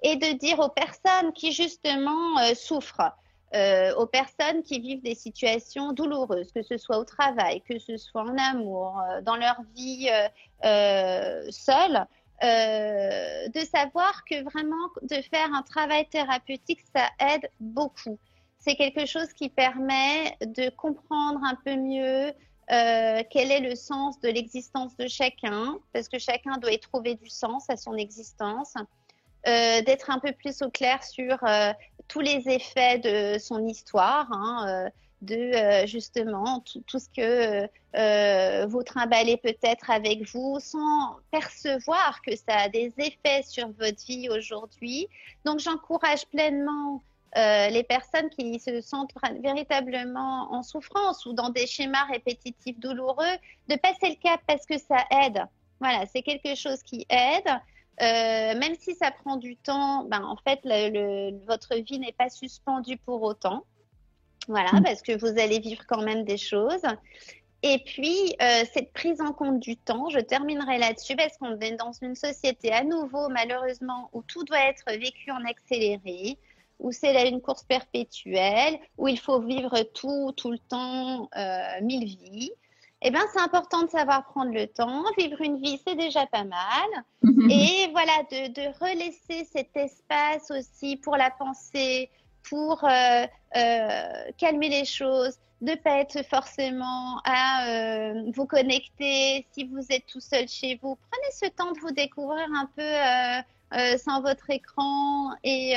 [0.03, 3.11] et de dire aux personnes qui justement souffrent,
[3.97, 8.21] aux personnes qui vivent des situations douloureuses, que ce soit au travail, que ce soit
[8.21, 10.07] en amour, dans leur vie
[11.49, 12.05] seule,
[12.43, 18.17] euh, de savoir que vraiment de faire un travail thérapeutique, ça aide beaucoup.
[18.59, 22.31] C'est quelque chose qui permet de comprendre un peu mieux
[22.71, 27.15] euh, quel est le sens de l'existence de chacun, parce que chacun doit y trouver
[27.15, 28.73] du sens à son existence,
[29.47, 31.37] euh, d'être un peu plus au clair sur
[32.07, 34.27] tous les effets de son histoire.
[34.31, 34.89] Hein,
[35.22, 42.36] de euh, justement tout, ce que euh, vous trimballez peut-être avec vous sans percevoir que
[42.36, 45.07] ça a des effets sur votre vie aujourd'hui.
[45.45, 47.01] Donc j'encourage pleinement
[47.38, 49.13] euh, les personnes qui se sentent
[49.43, 53.36] véritablement en souffrance ou dans des schémas répétitifs douloureux
[53.67, 55.43] de passer le cap parce que ça aide.
[55.80, 57.49] Voilà, c'est quelque chose qui aide.
[58.01, 60.61] Même si ça prend du temps, ben, en fait,
[61.45, 63.65] votre vie n'est pas suspendue pour autant.
[64.50, 64.84] Voilà, mm.
[64.84, 66.82] parce que vous allez vivre quand même des choses.
[67.62, 71.76] Et puis, euh, cette prise en compte du temps, je terminerai là-dessus parce qu'on est
[71.76, 76.38] dans une société à nouveau, malheureusement, où tout doit être vécu en accéléré,
[76.80, 81.82] où c'est là une course perpétuelle, où il faut vivre tout, tout le temps, euh,
[81.82, 82.52] mille vies.
[83.02, 85.04] Eh bien, c'est important de savoir prendre le temps.
[85.18, 86.89] Vivre une vie, c'est déjà pas mal.
[87.52, 92.10] Et voilà, de, de relaisser cet espace aussi pour la pensée,
[92.50, 93.26] pour euh,
[93.56, 100.06] euh, calmer les choses, ne pas être forcément à euh, vous connecter si vous êtes
[100.08, 100.97] tout seul chez vous.
[101.12, 105.76] Prenez ce temps de vous découvrir un peu sans votre écran et,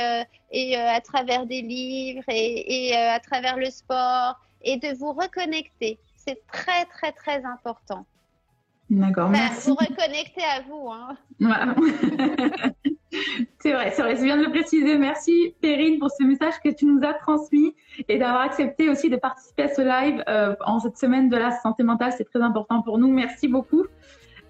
[0.51, 5.99] et à travers des livres et, et à travers le sport et de vous reconnecter.
[6.15, 8.05] C'est très, très, très important.
[8.89, 9.69] D'accord, merci.
[9.69, 10.89] Vous reconnecter à vous.
[10.89, 11.17] Hein.
[11.39, 11.75] Voilà.
[13.59, 14.97] c'est vrai, c'est vrai, c'est bien de le préciser.
[14.97, 17.73] Merci Perrine pour ce message que tu nous as transmis
[18.07, 21.51] et d'avoir accepté aussi de participer à ce live euh, en cette semaine de la
[21.51, 22.13] santé mentale.
[22.17, 23.11] C'est très important pour nous.
[23.11, 23.85] Merci beaucoup.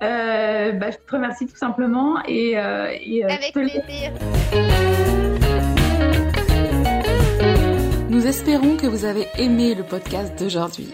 [0.01, 2.21] Euh, bah, je te remercie tout simplement.
[2.27, 4.11] Et, euh, et euh, Avec plaisir.
[8.09, 10.93] Nous espérons que vous avez aimé le podcast d'aujourd'hui.